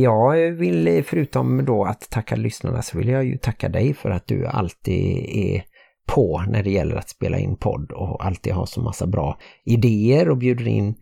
Jag 0.00 0.50
vill 0.52 1.04
förutom 1.04 1.64
då 1.64 1.84
att 1.84 2.10
tacka 2.10 2.36
lyssnarna 2.36 2.82
så 2.82 2.98
vill 2.98 3.08
jag 3.08 3.24
ju 3.24 3.38
tacka 3.38 3.68
dig 3.68 3.94
för 3.94 4.10
att 4.10 4.26
du 4.26 4.46
alltid 4.46 5.24
är 5.28 5.62
på 6.06 6.44
när 6.48 6.62
det 6.62 6.70
gäller 6.70 6.96
att 6.96 7.08
spela 7.08 7.38
in 7.38 7.56
podd 7.56 7.92
och 7.92 8.26
alltid 8.26 8.52
har 8.52 8.66
så 8.66 8.80
massa 8.80 9.06
bra 9.06 9.38
idéer 9.64 10.30
och 10.30 10.36
bjuder 10.38 10.68
in 10.68 10.94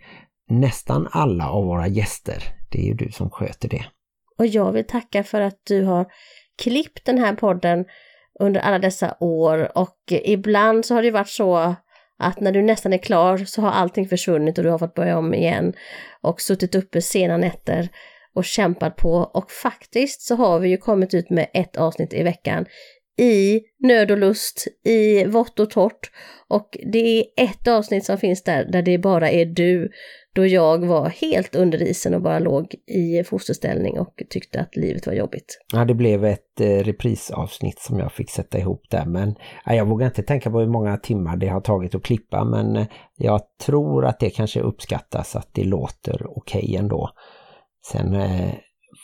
nästan 0.51 1.09
alla 1.11 1.51
av 1.51 1.65
våra 1.65 1.89
gäster. 1.89 2.43
Det 2.71 2.79
är 2.79 2.85
ju 2.85 2.95
du 2.95 3.11
som 3.13 3.31
sköter 3.31 3.69
det. 3.69 3.85
Och 4.39 4.47
jag 4.47 4.73
vill 4.73 4.87
tacka 4.87 5.25
för 5.25 5.41
att 5.41 5.61
du 5.67 5.83
har 5.85 6.07
klippt 6.63 7.05
den 7.05 7.19
här 7.19 7.35
podden 7.35 7.85
under 8.41 8.61
alla 8.61 8.79
dessa 8.79 9.17
år 9.21 9.79
och 9.79 9.99
ibland 10.09 10.85
så 10.85 10.95
har 10.95 11.03
det 11.03 11.11
varit 11.11 11.29
så 11.29 11.77
att 12.19 12.41
när 12.41 12.53
du 12.53 12.63
nästan 12.63 12.93
är 12.93 12.99
klar 12.99 13.37
så 13.37 13.63
har 13.63 13.71
allting 13.71 14.09
försvunnit 14.09 14.59
och 14.59 14.65
du 14.65 14.71
har 14.71 14.79
fått 14.79 14.95
börja 14.95 15.19
om 15.19 15.35
igen 15.35 15.73
och 16.21 16.41
suttit 16.41 16.75
uppe 16.75 17.03
sena 17.03 17.37
nätter 17.37 17.89
och 18.35 18.45
kämpat 18.45 18.97
på 18.97 19.13
och 19.13 19.51
faktiskt 19.51 20.23
så 20.23 20.35
har 20.35 20.59
vi 20.59 20.69
ju 20.69 20.77
kommit 20.77 21.15
ut 21.15 21.31
med 21.31 21.47
ett 21.55 21.77
avsnitt 21.77 22.13
i 22.13 22.23
veckan 22.23 22.67
i 23.19 23.61
nöd 23.79 24.11
och 24.11 24.19
lust, 24.19 24.67
i 24.85 25.25
vått 25.25 25.61
och 25.61 25.71
torrt. 25.71 26.11
Och 26.49 26.77
det 26.93 27.19
är 27.19 27.25
ett 27.37 27.69
avsnitt 27.69 28.05
som 28.05 28.19
finns 28.19 28.43
där, 28.43 28.65
där 28.65 28.83
det 28.83 28.99
bara 28.99 29.31
är 29.31 29.45
du, 29.45 29.91
då 30.37 30.47
jag 30.47 30.87
var 30.87 31.09
helt 31.09 31.55
under 31.55 31.83
isen 31.83 32.15
och 32.15 32.23
bara 32.23 32.39
låg 32.39 32.75
i 32.87 33.25
fosterställning 33.25 33.99
och 33.99 34.23
tyckte 34.31 34.61
att 34.61 34.77
livet 34.77 35.07
var 35.07 35.15
jobbigt. 35.15 35.59
Ja, 35.73 35.85
det 35.85 35.95
blev 35.95 36.25
ett 36.25 36.61
eh, 36.61 36.67
reprisavsnitt 36.67 37.79
som 37.79 37.99
jag 37.99 38.13
fick 38.13 38.31
sätta 38.31 38.59
ihop 38.59 38.83
där, 38.91 39.07
men 39.07 39.35
jag 39.65 39.89
vågar 39.89 40.07
inte 40.07 40.23
tänka 40.23 40.51
på 40.51 40.61
hur 40.61 40.69
många 40.69 40.97
timmar 40.97 41.37
det 41.37 41.49
har 41.49 41.61
tagit 41.61 41.95
att 41.95 42.03
klippa, 42.03 42.45
men 42.45 42.77
eh, 42.77 42.87
jag 43.17 43.41
tror 43.67 44.07
att 44.07 44.21
det 44.21 44.31
kanske 44.31 44.61
uppskattas 44.61 45.37
att 45.37 45.49
det 45.53 45.65
låter 45.65 46.27
okej 46.27 46.63
okay 46.63 46.77
ändå. 46.77 47.11
Sen 47.93 48.15
eh, 48.15 48.55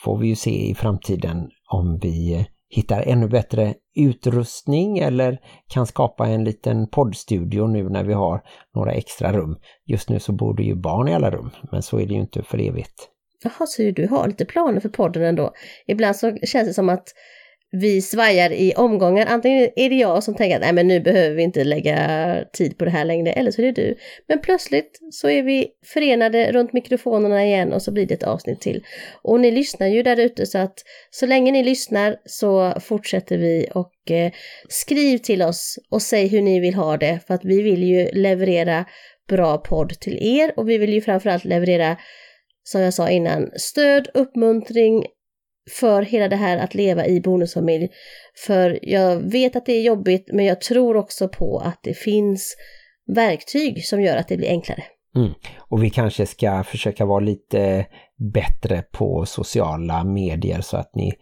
får 0.04 0.18
vi 0.18 0.26
ju 0.26 0.36
se 0.36 0.70
i 0.70 0.74
framtiden 0.74 1.48
om 1.70 1.98
vi 2.02 2.34
eh, 2.34 2.44
hittar 2.74 3.02
ännu 3.02 3.28
bättre 3.28 3.74
utrustning 3.96 4.98
eller 4.98 5.38
kan 5.68 5.86
skapa 5.86 6.26
en 6.26 6.44
liten 6.44 6.88
poddstudio 6.88 7.66
nu 7.66 7.88
när 7.88 8.04
vi 8.04 8.12
har 8.12 8.42
några 8.74 8.92
extra 8.92 9.32
rum. 9.32 9.56
Just 9.86 10.08
nu 10.08 10.20
så 10.20 10.32
bor 10.32 10.56
det 10.56 10.62
ju 10.62 10.74
barn 10.74 11.08
i 11.08 11.14
alla 11.14 11.30
rum, 11.30 11.50
men 11.72 11.82
så 11.82 11.98
är 11.98 12.06
det 12.06 12.14
ju 12.14 12.20
inte 12.20 12.42
för 12.42 12.60
evigt. 12.60 13.08
Jaha, 13.44 13.66
så 13.66 13.82
du 13.82 14.06
har 14.08 14.26
lite 14.26 14.44
planer 14.44 14.80
för 14.80 14.88
podden 14.88 15.22
ändå. 15.22 15.52
Ibland 15.86 16.16
så 16.16 16.36
känns 16.36 16.68
det 16.68 16.74
som 16.74 16.88
att 16.88 17.08
vi 17.72 18.02
svajar 18.02 18.52
i 18.52 18.74
omgångar. 18.76 19.26
Antingen 19.26 19.70
är 19.76 19.90
det 19.90 19.94
jag 19.94 20.22
som 20.22 20.34
tänker 20.34 20.56
att 20.56 20.62
Nej, 20.62 20.72
men 20.72 20.88
nu 20.88 21.00
behöver 21.00 21.36
vi 21.36 21.42
inte 21.42 21.64
lägga 21.64 22.44
tid 22.52 22.78
på 22.78 22.84
det 22.84 22.90
här 22.90 23.04
längre, 23.04 23.32
eller 23.32 23.50
så 23.50 23.62
är 23.62 23.66
det 23.66 23.82
du. 23.82 23.96
Men 24.28 24.40
plötsligt 24.40 24.98
så 25.10 25.28
är 25.28 25.42
vi 25.42 25.68
förenade 25.84 26.52
runt 26.52 26.72
mikrofonerna 26.72 27.44
igen 27.44 27.72
och 27.72 27.82
så 27.82 27.92
blir 27.92 28.06
det 28.06 28.14
ett 28.14 28.22
avsnitt 28.22 28.60
till. 28.60 28.84
Och 29.22 29.40
ni 29.40 29.50
lyssnar 29.50 29.86
ju 29.86 30.02
där 30.02 30.20
ute 30.20 30.46
så 30.46 30.58
att 30.58 30.74
så 31.10 31.26
länge 31.26 31.52
ni 31.52 31.62
lyssnar 31.62 32.16
så 32.24 32.80
fortsätter 32.80 33.38
vi 33.38 33.68
och 33.74 34.10
eh, 34.10 34.32
skriv 34.68 35.18
till 35.18 35.42
oss 35.42 35.78
och 35.90 36.02
säg 36.02 36.26
hur 36.26 36.42
ni 36.42 36.60
vill 36.60 36.74
ha 36.74 36.96
det 36.96 37.20
för 37.26 37.34
att 37.34 37.44
vi 37.44 37.62
vill 37.62 37.82
ju 37.82 38.10
leverera 38.12 38.84
bra 39.28 39.58
podd 39.58 40.00
till 40.00 40.38
er 40.38 40.52
och 40.56 40.68
vi 40.68 40.78
vill 40.78 40.92
ju 40.92 41.00
framförallt 41.00 41.44
leverera 41.44 41.96
som 42.64 42.80
jag 42.80 42.94
sa 42.94 43.10
innan, 43.10 43.50
stöd, 43.56 44.08
uppmuntring, 44.14 45.04
för 45.70 46.02
hela 46.02 46.28
det 46.28 46.36
här 46.36 46.56
att 46.56 46.74
leva 46.74 47.06
i 47.06 47.20
bonusfamilj. 47.20 47.88
För 48.46 48.78
jag 48.82 49.16
vet 49.16 49.56
att 49.56 49.66
det 49.66 49.72
är 49.72 49.82
jobbigt 49.82 50.28
men 50.32 50.44
jag 50.44 50.60
tror 50.60 50.96
också 50.96 51.28
på 51.28 51.58
att 51.58 51.80
det 51.82 51.94
finns 51.94 52.56
verktyg 53.06 53.84
som 53.84 54.02
gör 54.02 54.16
att 54.16 54.28
det 54.28 54.36
blir 54.36 54.48
enklare. 54.48 54.84
Mm. 55.16 55.32
Och 55.58 55.82
vi 55.82 55.90
kanske 55.90 56.26
ska 56.26 56.64
försöka 56.64 57.04
vara 57.04 57.20
lite 57.20 57.86
bättre 58.32 58.82
på 58.92 59.26
sociala 59.26 60.04
medier 60.04 60.60
så 60.60 60.76
att 60.76 60.94
ni 60.94 61.12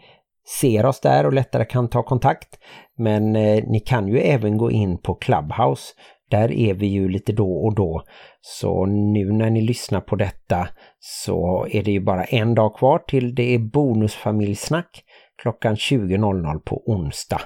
ser 0.60 0.86
oss 0.86 1.00
där 1.00 1.26
och 1.26 1.32
lättare 1.32 1.64
kan 1.64 1.88
ta 1.88 2.02
kontakt. 2.02 2.58
Men 2.98 3.36
eh, 3.36 3.64
ni 3.66 3.80
kan 3.80 4.08
ju 4.08 4.20
även 4.20 4.58
gå 4.58 4.70
in 4.70 4.98
på 4.98 5.14
Clubhouse 5.14 5.94
där 6.30 6.52
är 6.52 6.74
vi 6.74 6.86
ju 6.86 7.08
lite 7.08 7.32
då 7.32 7.52
och 7.52 7.74
då. 7.74 8.02
Så 8.40 8.86
nu 8.86 9.32
när 9.32 9.50
ni 9.50 9.60
lyssnar 9.60 10.00
på 10.00 10.16
detta 10.16 10.68
så 10.98 11.66
är 11.70 11.82
det 11.82 11.90
ju 11.90 12.00
bara 12.00 12.24
en 12.24 12.54
dag 12.54 12.76
kvar 12.76 12.98
till 12.98 13.34
det 13.34 13.54
är 13.54 13.58
bonusfamiljsnack 13.58 15.04
klockan 15.42 15.74
20.00 15.74 16.60
på 16.60 16.82
onsdag 16.86 17.40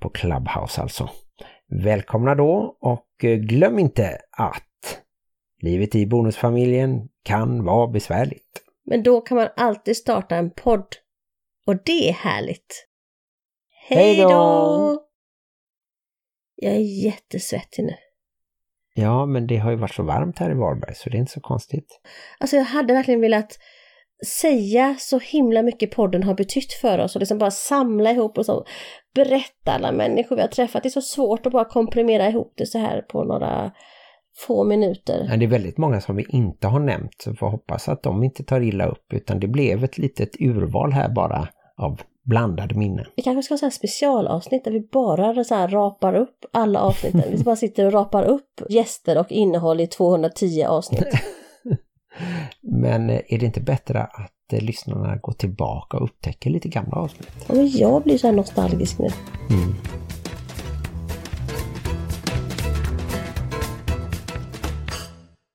på 0.00 0.08
Clubhouse 0.10 0.82
alltså. 0.82 1.10
Välkomna 1.84 2.34
då 2.34 2.76
och 2.80 3.24
eh, 3.24 3.36
glöm 3.36 3.78
inte 3.78 4.18
att 4.30 5.02
livet 5.62 5.94
i 5.94 6.06
bonusfamiljen 6.06 7.08
kan 7.22 7.64
vara 7.64 7.88
besvärligt. 7.88 8.62
Men 8.84 9.02
då 9.02 9.20
kan 9.20 9.36
man 9.36 9.48
alltid 9.56 9.96
starta 9.96 10.36
en 10.36 10.50
podd 10.50 10.86
och 11.66 11.76
det 11.84 12.08
är 12.08 12.12
härligt. 12.12 12.86
Hej 13.88 14.16
då! 14.16 15.04
Jag 16.54 16.74
är 16.74 17.04
jättesvettig 17.04 17.84
nu. 17.84 17.94
Ja, 19.00 19.26
men 19.26 19.46
det 19.46 19.56
har 19.56 19.70
ju 19.70 19.76
varit 19.76 19.94
så 19.94 20.02
varmt 20.02 20.38
här 20.38 20.50
i 20.50 20.54
Varberg 20.54 20.94
så 20.94 21.10
det 21.10 21.16
är 21.16 21.18
inte 21.18 21.32
så 21.32 21.40
konstigt. 21.40 22.00
Alltså 22.38 22.56
jag 22.56 22.64
hade 22.64 22.92
verkligen 22.92 23.20
velat 23.20 23.58
säga 24.26 24.96
så 24.98 25.18
himla 25.18 25.62
mycket 25.62 25.90
podden 25.90 26.22
har 26.22 26.34
betytt 26.34 26.72
för 26.72 26.98
oss 26.98 27.16
och 27.16 27.20
liksom 27.20 27.38
bara 27.38 27.50
samla 27.50 28.10
ihop 28.10 28.38
och 28.38 28.46
så 28.46 28.64
berätta 29.14 29.72
alla 29.72 29.92
människor 29.92 30.36
vi 30.36 30.42
har 30.42 30.48
träffat. 30.48 30.82
Det 30.82 30.88
är 30.88 30.90
så 30.90 31.00
svårt 31.00 31.46
att 31.46 31.52
bara 31.52 31.64
komprimera 31.64 32.28
ihop 32.28 32.52
det 32.56 32.66
så 32.66 32.78
här 32.78 33.02
på 33.02 33.24
några 33.24 33.72
få 34.46 34.64
minuter. 34.64 35.26
Ja, 35.30 35.36
det 35.36 35.44
är 35.44 35.48
väldigt 35.48 35.78
många 35.78 36.00
som 36.00 36.16
vi 36.16 36.26
inte 36.28 36.66
har 36.66 36.80
nämnt 36.80 37.14
så 37.18 37.30
vi 37.30 37.36
får 37.36 37.48
hoppas 37.48 37.88
att 37.88 38.02
de 38.02 38.24
inte 38.24 38.44
tar 38.44 38.60
illa 38.60 38.86
upp 38.86 39.12
utan 39.12 39.40
det 39.40 39.48
blev 39.48 39.84
ett 39.84 39.98
litet 39.98 40.40
urval 40.40 40.92
här 40.92 41.08
bara 41.08 41.48
av 41.76 42.00
blandade 42.28 42.74
minnen. 42.74 43.06
Vi 43.16 43.22
kanske 43.22 43.42
ska 43.42 43.52
ha 43.52 43.70
så 43.70 43.76
specialavsnitt 43.76 44.64
där 44.64 44.70
vi 44.70 44.80
bara 44.92 45.44
så 45.44 45.54
här 45.54 45.68
rapar 45.68 46.14
upp 46.14 46.44
alla 46.52 46.80
avsnitten. 46.80 47.22
vi 47.30 47.44
bara 47.44 47.56
sitter 47.56 47.86
och 47.86 47.92
rapar 47.92 48.24
upp 48.24 48.62
gäster 48.70 49.18
och 49.18 49.32
innehåll 49.32 49.80
i 49.80 49.86
210 49.86 50.64
avsnitt. 50.64 51.04
Men 52.62 53.10
eh, 53.10 53.20
är 53.28 53.38
det 53.38 53.46
inte 53.46 53.60
bättre 53.60 54.02
att 54.02 54.52
eh, 54.52 54.60
lyssnarna 54.60 55.16
går 55.16 55.32
tillbaka 55.32 55.96
och 55.96 56.04
upptäcker 56.04 56.50
lite 56.50 56.68
gamla 56.68 56.96
avsnitt? 56.96 57.30
Ja, 57.48 57.54
men 57.54 57.68
jag 57.68 58.02
blir 58.02 58.18
så 58.18 58.26
här 58.26 58.34
nostalgisk 58.34 58.98
nu. 58.98 59.08
Mm. 59.50 59.74